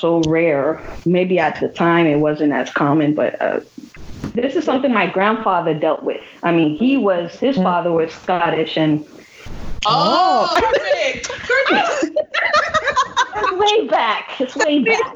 so 0.00 0.20
rare. 0.22 0.80
Maybe 1.04 1.38
at 1.38 1.60
the 1.60 1.68
time 1.68 2.06
it 2.06 2.16
wasn't 2.16 2.52
as 2.52 2.70
common, 2.70 3.14
but 3.14 3.40
uh, 3.40 3.60
this 4.34 4.56
is 4.56 4.64
something 4.64 4.92
my 4.92 5.06
grandfather 5.06 5.74
dealt 5.74 6.02
with. 6.02 6.20
I 6.42 6.50
mean, 6.52 6.76
he 6.76 6.96
was 6.96 7.38
his 7.38 7.56
mm. 7.56 7.62
father 7.62 7.92
was 7.92 8.12
Scottish 8.12 8.76
and. 8.76 9.06
Oh, 9.86 10.52
perfect! 10.56 11.30
it's 13.36 13.52
way 13.52 13.86
back. 13.88 14.40
It's 14.40 14.56
way 14.56 14.80
back. 14.80 15.14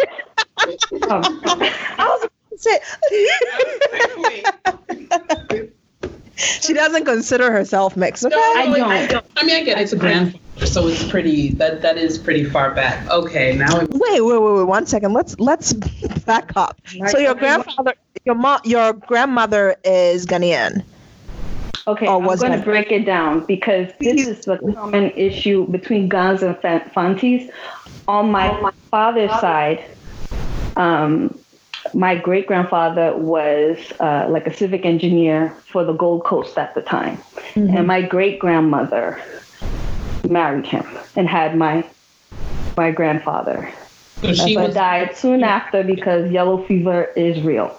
Um, 1.11 1.43
I 1.45 1.97
was 1.99 2.31
say. 2.57 2.79
she 6.37 6.73
doesn't 6.73 7.05
consider 7.05 7.53
herself 7.53 7.95
mixed. 7.97 8.25
Okay? 8.25 8.35
No, 8.35 8.41
I, 8.41 8.65
don't. 8.65 8.91
I 8.91 9.07
don't. 9.07 9.27
I 9.37 9.45
mean, 9.45 9.57
I 9.57 9.65
get 9.65 9.79
it's 9.79 9.93
a 9.93 9.97
grandfather 9.97 10.41
so 10.63 10.87
it's 10.87 11.09
pretty 11.09 11.51
that 11.51 11.83
that 11.83 11.99
is 11.99 12.19
pretty 12.19 12.45
far 12.45 12.75
back. 12.75 13.09
Okay, 13.11 13.57
now 13.57 13.81
wait, 13.81 13.91
wait, 13.91 14.21
wait, 14.21 14.39
wait, 14.39 14.65
one 14.65 14.87
second. 14.87 15.13
Let's 15.13 15.39
let's 15.39 15.73
back 16.27 16.53
up. 16.57 16.81
So 17.09 17.19
your 17.19 17.35
grandfather, 17.35 17.95
your 18.25 18.35
mom, 18.35 18.61
your 18.65 18.93
grandmother 18.93 19.77
is 19.85 20.27
Ghanaian. 20.27 20.85
Okay, 21.87 22.07
I'm 22.07 22.25
going 22.25 22.53
to 22.53 22.65
break 22.65 22.91
it 22.91 23.05
down 23.05 23.45
because 23.45 23.89
this 24.01 24.27
is 24.27 24.49
a 24.49 24.57
common 24.57 25.11
issue 25.11 25.67
between 25.67 26.09
Gans 26.09 26.43
and 26.43 26.57
Fantis. 26.57 27.51
On 28.09 28.31
my 28.31 28.73
father's 28.91 29.31
side, 29.33 29.85
um, 30.77 31.39
my 31.93 32.15
great 32.17 32.47
grandfather 32.47 33.15
was 33.15 33.79
uh, 34.01 34.27
like 34.31 34.47
a 34.47 34.55
civic 34.55 34.87
engineer 34.87 35.51
for 35.67 35.85
the 35.85 35.93
Gold 35.93 36.25
Coast 36.25 36.57
at 36.57 36.75
the 36.75 36.81
time, 36.81 37.19
mm-hmm. 37.55 37.77
and 37.77 37.87
my 37.87 38.01
great 38.01 38.39
grandmother 38.39 39.21
married 40.31 40.67
him 40.67 40.87
and 41.17 41.29
had 41.29 41.57
my 41.57 41.85
my 42.77 42.91
grandfather. 42.91 43.71
So 44.21 44.33
she 44.33 44.55
but 44.55 44.69
was- 44.69 44.75
died 44.75 45.17
soon 45.17 45.45
after 45.45 45.83
because 45.83 46.31
yellow 46.31 46.65
fever 46.65 47.05
is 47.17 47.43
real. 47.43 47.79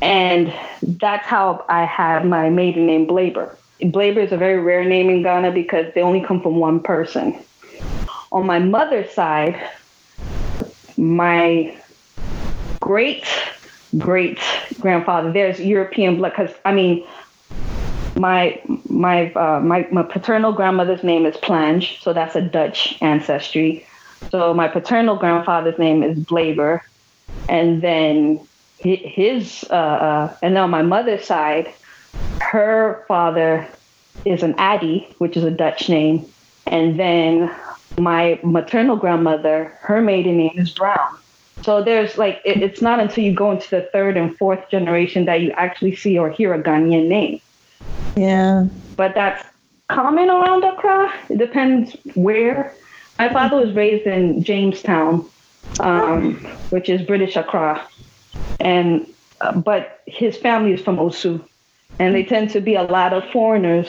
And 0.00 0.54
that's 0.82 1.26
how 1.26 1.64
I 1.68 1.84
had 1.84 2.24
my 2.24 2.50
maiden 2.50 2.86
name 2.86 3.06
Blaber. 3.06 3.56
Blaber 3.82 4.18
is 4.18 4.32
a 4.32 4.36
very 4.36 4.60
rare 4.60 4.84
name 4.84 5.10
in 5.10 5.22
Ghana 5.22 5.50
because 5.52 5.92
they 5.94 6.02
only 6.02 6.20
come 6.20 6.40
from 6.40 6.56
one 6.56 6.80
person. 6.80 7.36
On 8.30 8.46
my 8.46 8.58
mother's 8.58 9.10
side, 9.10 9.60
my 10.96 11.74
great 12.80 13.24
great 13.96 14.38
grandfather, 14.80 15.32
there's 15.32 15.60
European 15.60 16.16
blood 16.16 16.32
because 16.36 16.54
I 16.64 16.72
mean 16.72 17.06
my 18.18 18.60
my 18.88 19.32
uh, 19.32 19.60
my 19.60 19.86
my 19.90 20.02
paternal 20.02 20.52
grandmother's 20.52 21.02
name 21.02 21.24
is 21.26 21.36
Plange, 21.36 22.00
so 22.00 22.12
that's 22.12 22.36
a 22.36 22.42
Dutch 22.42 22.98
ancestry. 23.00 23.86
So 24.30 24.52
my 24.52 24.68
paternal 24.68 25.16
grandfather's 25.16 25.78
name 25.78 26.02
is 26.02 26.18
Blaber, 26.18 26.80
and 27.48 27.80
then 27.80 28.40
his 28.78 29.64
uh, 29.70 29.74
uh, 29.74 30.36
and 30.42 30.56
then 30.56 30.62
on 30.62 30.70
my 30.70 30.82
mother's 30.82 31.24
side, 31.24 31.72
her 32.40 33.04
father 33.08 33.66
is 34.24 34.42
an 34.42 34.54
Addy, 34.58 35.08
which 35.18 35.36
is 35.36 35.44
a 35.44 35.50
Dutch 35.50 35.88
name, 35.88 36.26
and 36.66 36.98
then 36.98 37.54
my 37.98 38.38
maternal 38.42 38.96
grandmother, 38.96 39.76
her 39.80 40.00
maiden 40.00 40.36
name 40.36 40.58
is 40.58 40.70
Brown. 40.70 41.18
So 41.62 41.82
there's 41.82 42.18
like 42.18 42.40
it, 42.44 42.62
it's 42.62 42.82
not 42.82 43.00
until 43.00 43.24
you 43.24 43.32
go 43.32 43.50
into 43.50 43.68
the 43.70 43.82
third 43.92 44.16
and 44.16 44.36
fourth 44.36 44.70
generation 44.70 45.24
that 45.24 45.40
you 45.40 45.50
actually 45.52 45.96
see 45.96 46.18
or 46.18 46.30
hear 46.30 46.54
a 46.54 46.62
Ghanaian 46.62 47.08
name. 47.08 47.40
Yeah. 48.18 48.66
But 48.96 49.14
that's 49.14 49.44
common 49.88 50.28
around 50.28 50.64
Accra. 50.64 51.12
It 51.28 51.38
depends 51.38 51.96
where. 52.14 52.74
My 53.18 53.32
father 53.32 53.56
was 53.56 53.74
raised 53.74 54.06
in 54.06 54.44
Jamestown, 54.44 55.28
um, 55.80 56.34
which 56.70 56.88
is 56.88 57.02
British 57.02 57.34
Accra, 57.34 57.84
and 58.60 59.06
uh, 59.40 59.58
but 59.58 60.02
his 60.06 60.36
family 60.36 60.72
is 60.72 60.80
from 60.80 60.98
Osu, 60.98 61.44
and 61.98 62.14
they 62.14 62.22
tend 62.22 62.50
to 62.50 62.60
be 62.60 62.76
a 62.76 62.84
lot 62.84 63.12
of 63.12 63.28
foreigners 63.30 63.88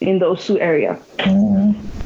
in 0.00 0.18
the 0.18 0.26
Osu 0.26 0.60
area. 0.60 1.00
Mm-hmm. 1.18 1.96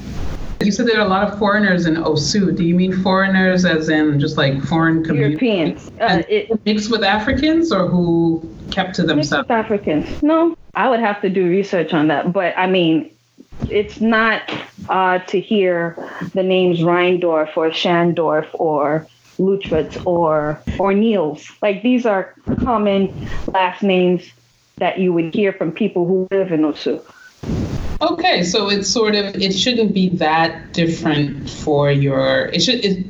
You 0.63 0.71
said 0.71 0.87
there 0.87 0.99
are 0.99 1.07
a 1.07 1.09
lot 1.09 1.27
of 1.27 1.39
foreigners 1.39 1.87
in 1.87 1.95
Osu. 1.95 2.55
Do 2.55 2.63
you 2.63 2.75
mean 2.75 2.93
foreigners 3.03 3.65
as 3.65 3.89
in 3.89 4.21
just 4.21 4.37
like 4.37 4.63
foreign 4.63 5.03
communities? 5.03 5.41
Europeans. 5.41 5.91
Uh, 6.01 6.23
it, 6.29 6.65
mixed 6.67 6.91
with 6.91 7.03
Africans 7.03 7.73
or 7.73 7.89
who 7.89 8.47
kept 8.71 8.95
to 8.97 9.03
themselves? 9.03 9.49
Mixed 9.49 9.51
Africans. 9.51 10.23
No, 10.23 10.55
I 10.75 10.89
would 10.89 11.01
have 11.01 11.21
to 11.23 11.31
do 11.31 11.49
research 11.49 11.93
on 11.93 12.09
that. 12.09 12.33
But 12.33 12.57
I 12.57 12.67
mean, 12.67 13.11
it's 13.69 14.01
not 14.01 14.43
uh, 14.89 15.19
to 15.19 15.41
hear 15.41 15.97
the 16.35 16.43
names 16.43 16.81
Reindorf 16.81 17.57
or 17.57 17.71
Schandorf 17.71 18.49
or 18.55 19.07
Lutwitz 19.39 20.05
or 20.07 20.61
or 20.79 20.93
Niels. 20.93 21.51
Like 21.63 21.83
these 21.83 22.07
are 22.07 22.35
common 22.63 23.29
last 23.47 23.83
names 23.83 24.31
that 24.77 24.99
you 24.99 25.13
would 25.13 25.35
hear 25.35 25.53
from 25.53 25.73
people 25.73 26.07
who 26.07 26.29
live 26.31 26.53
in 26.53 26.63
Osu. 26.63 27.03
Okay, 28.03 28.43
so 28.45 28.71
it's 28.71 28.89
sort 28.89 29.15
of 29.15 29.35
it 29.37 29.53
shouldn't 29.53 29.93
be 29.93 30.09
that 30.17 30.73
different 30.73 31.51
for 31.51 31.91
your 31.91 32.47
it 32.47 32.63
should 32.63 32.85
it, 32.85 33.05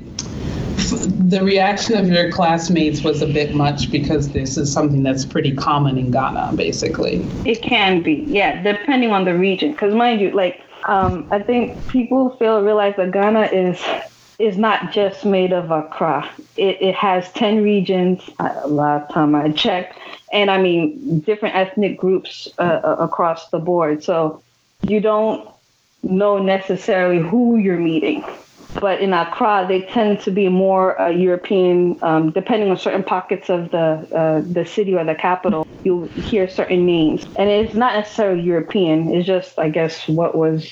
the 0.88 1.40
reaction 1.42 1.96
of 1.96 2.08
your 2.08 2.30
classmates 2.30 3.02
was 3.02 3.22
a 3.22 3.26
bit 3.26 3.54
much 3.54 3.90
because 3.90 4.30
this 4.30 4.56
is 4.56 4.72
something 4.72 5.02
that's 5.02 5.24
pretty 5.24 5.54
common 5.54 5.98
in 5.98 6.10
Ghana, 6.10 6.52
basically. 6.56 7.26
It 7.44 7.62
can 7.62 8.02
be, 8.02 8.24
yeah, 8.26 8.62
depending 8.62 9.12
on 9.12 9.24
the 9.24 9.34
region. 9.36 9.72
Because 9.72 9.94
mind 9.94 10.20
you, 10.20 10.30
like 10.30 10.62
um, 10.84 11.28
I 11.30 11.40
think 11.40 11.86
people 11.88 12.30
to 12.38 12.44
realize 12.62 12.96
that 12.96 13.10
Ghana 13.12 13.50
is 13.52 13.80
is 14.38 14.56
not 14.56 14.90
just 14.90 15.24
made 15.26 15.52
of 15.52 15.70
Accra. 15.70 16.28
It, 16.56 16.80
it 16.80 16.94
has 16.94 17.30
10 17.32 17.62
regions, 17.62 18.22
uh, 18.38 18.62
last 18.66 19.12
time 19.12 19.34
I 19.34 19.50
checked, 19.50 19.98
and 20.32 20.50
I 20.50 20.56
mean, 20.56 21.20
different 21.20 21.54
ethnic 21.54 21.98
groups 21.98 22.48
uh, 22.58 22.96
across 22.98 23.50
the 23.50 23.58
board. 23.58 24.02
So 24.02 24.42
you 24.80 25.00
don't 25.00 25.46
know 26.02 26.38
necessarily 26.38 27.20
who 27.20 27.56
you're 27.56 27.76
meeting. 27.76 28.24
But 28.74 29.00
in 29.00 29.12
Accra, 29.12 29.66
they 29.66 29.82
tend 29.82 30.20
to 30.20 30.30
be 30.30 30.48
more 30.48 31.00
uh, 31.00 31.08
European, 31.08 31.98
um, 32.02 32.30
depending 32.30 32.70
on 32.70 32.76
certain 32.76 33.02
pockets 33.02 33.50
of 33.50 33.70
the 33.70 34.06
uh, 34.14 34.42
the 34.46 34.64
city 34.64 34.94
or 34.94 35.04
the 35.04 35.14
capital. 35.14 35.66
You'll 35.82 36.06
hear 36.08 36.48
certain 36.48 36.86
names, 36.86 37.24
and 37.36 37.50
it's 37.50 37.74
not 37.74 37.94
necessarily 37.94 38.42
European. 38.42 39.12
It's 39.12 39.26
just, 39.26 39.58
I 39.58 39.70
guess, 39.70 40.06
what 40.06 40.36
was, 40.36 40.70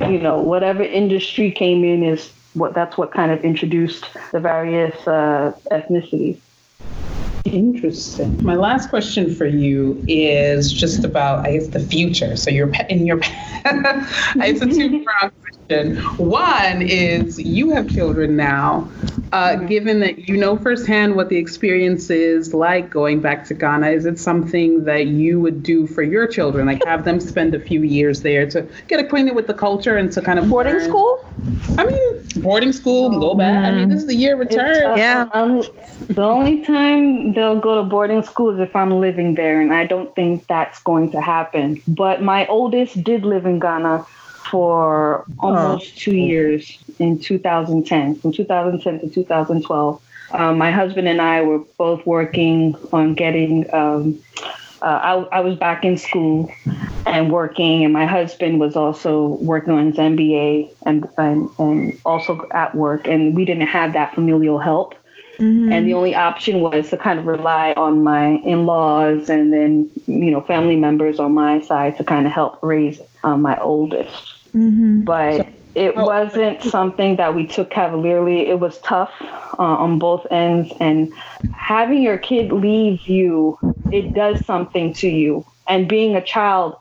you 0.00 0.18
know, 0.18 0.38
whatever 0.38 0.82
industry 0.82 1.50
came 1.50 1.82
in 1.82 2.04
is 2.04 2.32
what 2.54 2.74
that's 2.74 2.96
what 2.96 3.12
kind 3.12 3.32
of 3.32 3.44
introduced 3.44 4.04
the 4.32 4.40
various 4.40 4.94
uh, 5.06 5.52
ethnicities. 5.72 6.38
Interesting. 7.46 8.42
My 8.44 8.54
last 8.54 8.90
question 8.90 9.34
for 9.34 9.46
you 9.46 10.02
is 10.06 10.72
just 10.72 11.04
about, 11.04 11.46
I 11.46 11.54
guess, 11.54 11.68
the 11.68 11.80
future. 11.80 12.36
So 12.36 12.50
you're 12.50 12.70
in 12.88 13.06
your, 13.06 13.18
it's 13.64 14.60
a 14.60 14.66
two 14.66 15.04
pronged 15.20 15.32
question. 15.70 15.96
One 16.16 16.82
is 16.82 17.38
you 17.38 17.70
have 17.70 17.88
children 17.88 18.36
now. 18.36 18.88
Uh, 19.32 19.50
mm-hmm. 19.50 19.66
Given 19.66 20.00
that 20.00 20.28
you 20.28 20.36
know 20.36 20.56
firsthand 20.56 21.14
what 21.14 21.28
the 21.28 21.36
experience 21.36 22.10
is 22.10 22.52
like 22.52 22.90
going 22.90 23.20
back 23.20 23.44
to 23.46 23.54
Ghana, 23.54 23.88
is 23.90 24.04
it 24.04 24.18
something 24.18 24.84
that 24.84 25.06
you 25.06 25.40
would 25.40 25.62
do 25.62 25.86
for 25.86 26.02
your 26.02 26.26
children? 26.26 26.66
Like 26.66 26.84
have 26.84 27.04
them 27.04 27.20
spend 27.20 27.54
a 27.54 27.60
few 27.60 27.82
years 27.82 28.22
there 28.22 28.48
to 28.50 28.66
get 28.88 28.98
acquainted 28.98 29.36
with 29.36 29.46
the 29.46 29.54
culture 29.54 29.96
and 29.96 30.10
to 30.12 30.20
kind 30.20 30.38
of 30.38 30.48
boarding 30.48 30.74
learn? 30.74 30.88
school? 30.88 31.24
I 31.78 31.86
mean, 31.86 32.42
boarding 32.42 32.72
school, 32.72 33.14
oh, 33.14 33.20
go 33.20 33.34
back. 33.34 33.64
I 33.64 33.70
mean, 33.70 33.88
this 33.88 34.00
is 34.00 34.06
the 34.08 34.16
year 34.16 34.36
return. 34.36 34.84
Uh, 34.84 34.96
yeah. 34.96 35.28
Um, 35.32 35.62
the 36.08 36.22
only 36.22 36.64
time 36.64 37.32
they'll 37.32 37.60
go 37.60 37.76
to 37.76 37.88
boarding 37.88 38.22
school 38.22 38.50
is 38.50 38.58
if 38.58 38.74
I'm 38.74 39.00
living 39.00 39.36
there, 39.36 39.60
and 39.60 39.72
I 39.72 39.86
don't 39.86 40.14
think 40.16 40.46
that's 40.48 40.82
going 40.82 41.12
to 41.12 41.20
happen. 41.20 41.80
But 41.86 42.20
my 42.22 42.46
oldest 42.48 43.04
did 43.04 43.24
live 43.24 43.46
in 43.46 43.60
Ghana 43.60 44.04
for 44.50 45.24
almost 45.38 45.96
two 45.98 46.16
years 46.16 46.78
in 46.98 47.18
2010, 47.18 48.16
from 48.16 48.32
2010 48.32 49.00
to 49.00 49.08
2012. 49.08 50.02
Um, 50.32 50.58
my 50.58 50.70
husband 50.70 51.08
and 51.08 51.20
I 51.20 51.42
were 51.42 51.60
both 51.78 52.04
working 52.06 52.76
on 52.92 53.14
getting. 53.14 53.72
Um, 53.74 54.20
uh, 54.82 54.86
I, 55.30 55.38
I, 55.38 55.40
was 55.40 55.58
back 55.58 55.84
in 55.84 55.98
school 55.98 56.50
and 57.04 57.30
working, 57.30 57.84
and 57.84 57.92
my 57.92 58.06
husband 58.06 58.60
was 58.60 58.76
also 58.76 59.26
working 59.42 59.74
on 59.74 59.86
his 59.86 59.96
MBA 59.96 60.74
and, 60.86 61.06
and, 61.18 61.50
and 61.58 62.00
also 62.06 62.48
at 62.52 62.74
work, 62.74 63.06
and 63.06 63.36
we 63.36 63.44
didn't 63.44 63.66
have 63.66 63.92
that 63.92 64.14
familial 64.14 64.58
help. 64.58 64.94
Mm-hmm. 65.38 65.72
And 65.72 65.86
the 65.86 65.94
only 65.94 66.14
option 66.14 66.60
was 66.60 66.90
to 66.90 66.96
kind 66.96 67.18
of 67.18 67.26
rely 67.26 67.72
on 67.76 68.02
my 68.02 68.36
in 68.44 68.66
laws 68.66 69.30
and 69.30 69.52
then, 69.52 69.90
you 70.06 70.30
know, 70.30 70.42
family 70.42 70.76
members 70.76 71.18
on 71.18 71.32
my 71.32 71.60
side 71.62 71.96
to 71.96 72.04
kind 72.04 72.26
of 72.26 72.32
help 72.32 72.62
raise 72.62 73.00
um, 73.24 73.42
my 73.42 73.58
oldest. 73.58 74.34
Mm-hmm. 74.54 75.02
But 75.02 75.48
it 75.74 75.94
oh. 75.96 76.04
wasn't 76.04 76.62
something 76.62 77.16
that 77.16 77.34
we 77.34 77.46
took 77.46 77.70
cavalierly. 77.70 78.48
It 78.48 78.58
was 78.58 78.78
tough 78.78 79.12
uh, 79.20 79.62
on 79.62 79.98
both 79.98 80.26
ends. 80.30 80.72
And 80.80 81.12
having 81.54 82.02
your 82.02 82.18
kid 82.18 82.52
leave 82.52 83.06
you, 83.06 83.58
it 83.92 84.14
does 84.14 84.44
something 84.44 84.92
to 84.94 85.08
you. 85.08 85.46
And 85.68 85.88
being 85.88 86.16
a 86.16 86.22
child, 86.22 86.76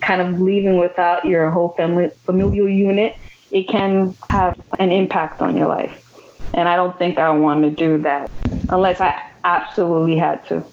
kind 0.00 0.20
of 0.20 0.40
leaving 0.40 0.78
without 0.78 1.24
your 1.24 1.50
whole 1.50 1.70
family 1.70 2.10
familial 2.24 2.68
unit, 2.68 3.16
it 3.50 3.68
can 3.68 4.14
have 4.30 4.60
an 4.78 4.90
impact 4.90 5.40
on 5.40 5.56
your 5.56 5.68
life. 5.68 6.00
And 6.52 6.68
I 6.68 6.76
don't 6.76 6.96
think 6.98 7.18
I 7.18 7.30
want 7.30 7.62
to 7.62 7.70
do 7.70 7.98
that 8.02 8.30
unless 8.68 9.00
I 9.00 9.20
absolutely 9.44 10.16
had 10.16 10.46
to. 10.48 10.64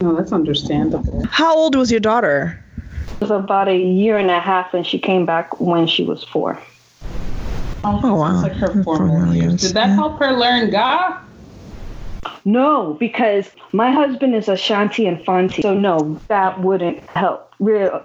No, 0.00 0.14
that's 0.14 0.32
understandable. 0.32 1.24
How 1.26 1.56
old 1.56 1.74
was 1.74 1.90
your 1.90 2.00
daughter? 2.00 2.64
Was 3.20 3.30
about 3.30 3.68
a 3.68 3.76
year 3.76 4.18
and 4.18 4.30
a 4.30 4.40
half, 4.40 4.74
and 4.74 4.86
she 4.86 4.98
came 4.98 5.26
back 5.26 5.60
when 5.60 5.86
she 5.86 6.04
was 6.04 6.24
four. 6.24 6.60
Oh, 7.84 8.00
oh 8.02 8.14
wow! 8.16 8.42
Like 8.42 8.52
her 8.52 8.82
formal 8.82 9.34
years. 9.34 9.60
Did 9.60 9.74
that 9.74 9.90
help 9.90 10.18
her 10.18 10.32
learn 10.32 10.70
Ga? 10.70 11.20
No, 12.44 12.94
because 12.94 13.50
my 13.72 13.90
husband 13.90 14.34
is 14.34 14.48
Ashanti 14.48 15.06
and 15.06 15.24
Fanti, 15.24 15.62
so 15.62 15.74
no, 15.74 16.20
that 16.28 16.60
wouldn't 16.60 17.00
help. 17.10 17.52
Real, 17.60 18.04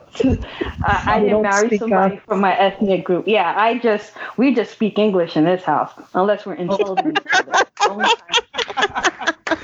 I, 0.84 1.04
I 1.06 1.20
didn't 1.20 1.44
marry 1.44 1.78
somebody 1.78 2.18
from 2.18 2.42
my 2.42 2.58
ethnic 2.58 3.04
group. 3.04 3.28
Yeah, 3.28 3.54
I 3.56 3.78
just 3.78 4.14
we 4.38 4.54
just 4.54 4.72
speak 4.72 4.98
English 4.98 5.38
in 5.38 5.46
this 5.46 5.64
house, 5.64 5.92
unless 6.14 6.46
we're 6.46 6.56
insulting 6.56 7.12
each 7.12 7.24
other. 7.34 9.13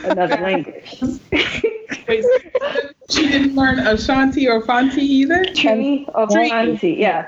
Another 0.04 0.38
language. 0.38 1.00
Wait, 2.08 2.26
she 3.10 3.28
didn't 3.28 3.56
learn 3.56 3.80
Ashanti 3.80 4.48
or 4.48 4.62
Fanti 4.62 5.02
either? 5.02 5.46
Twi 5.46 6.06
or 6.14 6.28
Fanti, 6.30 6.92
yeah. 6.94 7.28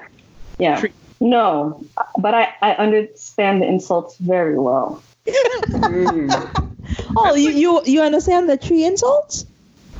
Yeah. 0.57 0.79
Twi. 0.79 0.91
No, 1.19 1.83
but 2.17 2.33
I, 2.33 2.53
I 2.61 2.71
understand 2.73 3.61
the 3.61 3.67
insults 3.67 4.17
very 4.17 4.57
well. 4.57 5.03
mm. 5.27 6.67
Oh, 7.15 7.35
you, 7.35 7.51
you 7.51 7.81
you 7.85 8.01
understand 8.01 8.49
the 8.49 8.57
Twi 8.57 8.85
insults? 8.85 9.45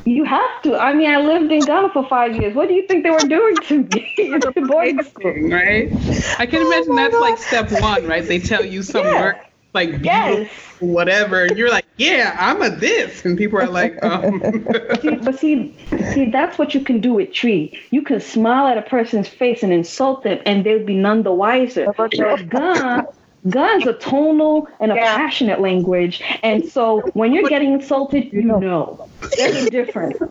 You 0.04 0.26
have 0.26 0.62
to. 0.64 0.78
I 0.78 0.94
mean, 0.94 1.10
I 1.10 1.22
lived 1.22 1.52
in 1.52 1.60
Ghana 1.60 1.90
for 1.94 2.08
five 2.08 2.36
years. 2.36 2.56
What 2.56 2.68
do 2.68 2.74
you 2.74 2.88
think 2.88 3.04
they 3.04 3.12
were 3.12 3.20
doing 3.20 3.56
to 3.68 3.84
me? 3.84 4.14
it's 4.18 4.68
boarding 4.68 5.02
school, 5.04 5.32
right? 5.50 5.92
I 6.40 6.48
can 6.48 6.64
oh 6.64 6.68
imagine 6.68 6.96
that's 6.96 7.14
God. 7.14 7.22
like 7.22 7.38
step 7.38 7.82
one, 7.82 8.08
right? 8.08 8.26
They 8.26 8.40
tell 8.40 8.66
you 8.66 8.82
some 8.84 9.06
yeah. 9.06 9.22
work 9.22 9.38
like 9.74 9.92
yes. 10.02 10.50
whatever. 10.80 11.46
And 11.46 11.58
you're 11.58 11.70
like, 11.70 11.86
yeah, 11.98 12.36
I'm 12.40 12.62
a 12.62 12.70
this. 12.70 13.26
And 13.26 13.38
people 13.38 13.60
are 13.60 13.68
like, 13.68 14.04
um. 14.04 14.42
see, 15.02 15.16
but 15.16 15.40
see, 15.40 15.76
see, 16.14 16.30
that's 16.30 16.58
what 16.58 16.74
you 16.74 16.82
can 16.82 17.00
do 17.00 17.14
with 17.14 17.34
Twi. 17.34 17.72
You 17.92 18.02
can 18.02 18.20
smile 18.20 18.68
at 18.68 18.78
a 18.78 18.82
person's 18.82 19.28
face 19.28 19.64
and 19.64 19.72
insult 19.72 20.24
them, 20.24 20.40
and 20.46 20.66
they'll 20.66 20.86
be 20.86 20.96
none 20.96 21.24
the 21.24 21.32
wiser. 21.32 21.94
But 21.96 22.12
gun, 22.50 23.08
Gun's 23.50 23.88
a 23.88 23.94
tonal 23.94 24.68
and 24.80 24.92
a 24.92 24.96
yeah. 24.96 25.16
passionate 25.16 25.62
language. 25.62 26.22
And 26.44 26.68
so 26.68 27.02
when 27.14 27.34
you're 27.34 27.50
getting 27.50 27.74
insulted, 27.74 28.32
you 28.32 28.44
know. 28.44 29.08
There's 29.38 29.66
a 29.66 29.70
difference. 29.70 30.18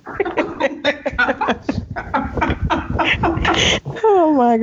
oh 4.05 4.33
my 4.37 4.57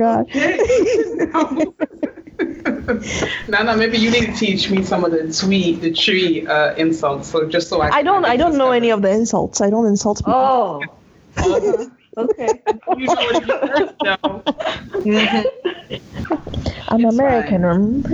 God. 2.88 3.06
Nana, 3.48 3.76
maybe 3.76 3.98
you 3.98 4.10
need 4.10 4.26
to 4.26 4.32
teach 4.32 4.70
me 4.70 4.82
some 4.82 5.04
of 5.04 5.12
the 5.12 5.32
tweet, 5.32 5.80
the 5.80 5.92
Twi 5.92 6.46
uh, 6.46 6.74
insults, 6.76 7.28
so 7.28 7.46
just 7.46 7.68
so 7.68 7.80
I. 7.80 7.98
I 7.98 8.02
don't. 8.02 8.24
I 8.24 8.36
don't 8.36 8.56
know 8.56 8.72
any 8.72 8.90
of 8.90 9.02
the 9.02 9.10
insults. 9.10 9.60
I 9.60 9.70
don't 9.70 9.86
insult 9.86 10.18
people. 10.18 10.82
Oh. 11.36 11.90
Okay. 12.18 12.48
You 12.96 13.06
know 13.06 13.14
what 13.14 13.46
you 13.46 13.54
first 13.68 13.94
know. 14.02 14.42
I'm 16.90 17.04
it's 17.04 17.14
American, 17.14 17.62
remember? 17.62 18.08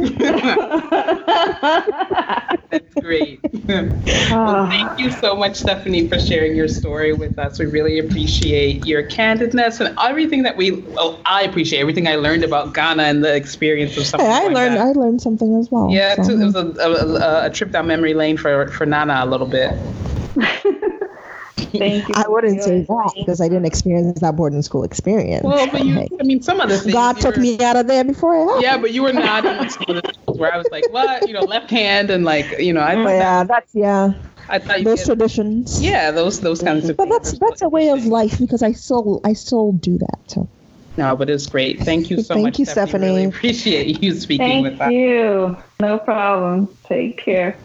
That's 2.71 2.95
great. 2.95 3.41
well, 3.69 3.89
ah. 4.33 4.69
thank 4.69 4.99
you 4.99 5.11
so 5.11 5.37
much, 5.37 5.57
Stephanie, 5.57 6.09
for 6.09 6.19
sharing 6.19 6.57
your 6.57 6.69
story 6.69 7.13
with 7.13 7.39
us. 7.39 7.59
We 7.59 7.67
really 7.67 7.99
appreciate 7.99 8.85
your 8.85 9.05
candidness 9.05 9.81
and 9.81 9.97
everything 9.99 10.43
that 10.43 10.57
we. 10.57 10.73
Well, 10.73 11.21
I 11.25 11.43
appreciate 11.43 11.81
everything 11.81 12.09
I 12.09 12.17
learned 12.17 12.45
about 12.45 12.75
Ghana 12.75 13.05
and 13.05 13.25
the 13.25 13.35
experience 13.35 13.97
of 13.97 14.07
something. 14.07 14.29
Hey, 14.29 14.33
I 14.33 14.49
learned. 14.49 14.77
That. 14.77 14.87
I 14.87 14.93
learned 14.93 15.23
something 15.23 15.55
as 15.57 15.71
well. 15.71 15.91
Yeah, 15.91 16.21
so. 16.23 16.33
it 16.33 16.45
was 16.45 16.57
a, 16.57 16.67
a, 16.67 17.47
a, 17.47 17.51
trip 17.51 17.71
down 17.71 17.87
memory 17.87 18.15
lane 18.15 18.37
for 18.37 18.69
for 18.69 18.87
Nana 18.87 19.21
a 19.23 19.27
little 19.27 19.47
bit. 19.47 19.79
Thank 21.57 22.09
you. 22.09 22.15
I 22.17 22.29
wouldn't 22.29 22.63
say 22.63 22.83
that 22.83 23.13
because 23.17 23.41
I 23.41 23.49
didn't 23.49 23.67
experience 23.67 24.21
that 24.21 24.37
boarding 24.37 24.63
school 24.63 24.85
experience. 24.85 25.45
Well, 25.45 25.69
but 25.71 25.85
you, 25.85 26.07
I 26.21 26.23
mean, 26.23 26.43
some 26.43 26.61
of 26.61 26.69
the 26.69 26.79
things. 26.79 26.93
God 26.93 27.21
took 27.21 27.37
me 27.37 27.59
out 27.61 27.77
of 27.77 27.87
there 27.87 28.05
before 28.05 28.35
I 28.35 28.61
Yeah, 28.61 28.77
but 28.79 28.93
you 28.93 29.03
were 29.03 29.13
not 29.13 29.45
in 29.45 29.71
some 29.71 29.97
of 29.97 30.03
the 30.03 30.13
schools 30.13 30.39
where 30.39 30.53
I 30.53 30.59
was 30.59 30.69
like, 30.71 30.91
what? 30.93 31.27
You 31.27 31.35
know, 31.35 31.43
left 31.43 31.71
hand 31.71 32.11
and 32.11 32.25
like, 32.25 32.59
you 32.59 32.73
know, 32.73 32.81
I. 32.81 32.95
Oh, 32.97 33.03
yeah, 33.03 33.45
that, 33.45 33.49
that's 33.49 33.75
yeah. 33.75 34.15
I 34.49 34.59
thought 34.59 34.85
those 34.85 35.05
traditions. 35.05 35.83
Yeah, 35.83 36.11
those 36.11 36.41
those 36.41 36.63
kinds 36.63 36.89
of. 36.89 36.97
But 36.97 37.09
that's 37.09 37.39
that's 37.39 37.63
a 37.63 37.69
way 37.69 37.91
of 37.91 38.05
life 38.07 38.39
because 38.39 38.63
I 38.63 38.73
still 38.73 39.21
I 39.25 39.33
still 39.33 39.73
do 39.73 39.99
that. 39.99 40.19
So. 40.27 40.49
No, 40.97 41.17
but 41.17 41.29
it's 41.29 41.47
great. 41.47 41.81
Thank 41.81 42.09
you 42.09 42.23
so 42.23 42.35
Thank 42.35 42.45
much. 42.45 42.55
Thank 42.55 42.59
you, 42.61 42.65
Stephanie. 42.67 42.89
Stephanie. 42.89 43.07
Really 43.07 43.25
appreciate 43.25 44.03
you 44.03 44.15
speaking 44.15 44.47
Thank 44.47 44.65
with 44.65 44.75
us. 44.75 44.79
Thank 44.79 44.95
you. 44.95 45.57
No 45.81 45.99
problem. 45.99 46.69
Take 46.85 47.19
care. 47.19 47.57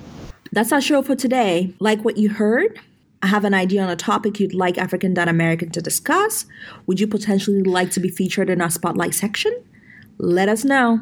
That's 0.52 0.71
our 0.71 0.82
show 0.82 1.04
for 1.04 1.15
today. 1.15 1.73
Like 1.80 2.04
what 2.04 2.17
you 2.17 2.30
heard? 2.30 2.80
Have 3.23 3.45
an 3.45 3.53
idea 3.53 3.82
on 3.82 3.89
a 3.89 3.95
topic 3.95 4.39
you'd 4.39 4.53
like 4.53 4.77
African 4.77 5.17
American 5.17 5.69
to 5.71 5.82
discuss? 5.82 6.45
Would 6.88 6.99
you 6.99 7.08
potentially 7.08 7.63
like 7.63 7.91
to 7.91 7.99
be 7.99 8.10
featured 8.10 8.49
in 8.49 8.62
our 8.62 8.69
spotlight 8.69 9.13
section? 9.13 9.53
Let 10.17 10.49
us 10.49 10.63
know. 10.63 11.01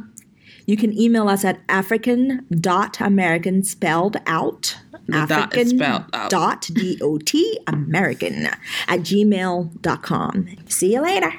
You 0.66 0.76
can 0.76 0.98
email 1.00 1.30
us 1.30 1.46
at 1.46 1.60
african.american 1.70 3.64
spelled 3.64 4.18
out. 4.26 4.78
Dot 5.10 5.24
is 5.24 5.32
African 5.32 5.68
spelled 5.70 6.04
out. 6.14 6.34
African 6.34 6.40
dot 6.40 6.70
D-O-T 6.74 7.60
American 7.68 8.48
at 8.88 9.00
gmail.com. 9.00 10.48
See 10.68 10.94
you 10.94 11.02
later. 11.02 11.34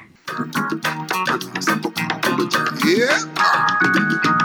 Yeah. 2.85 4.35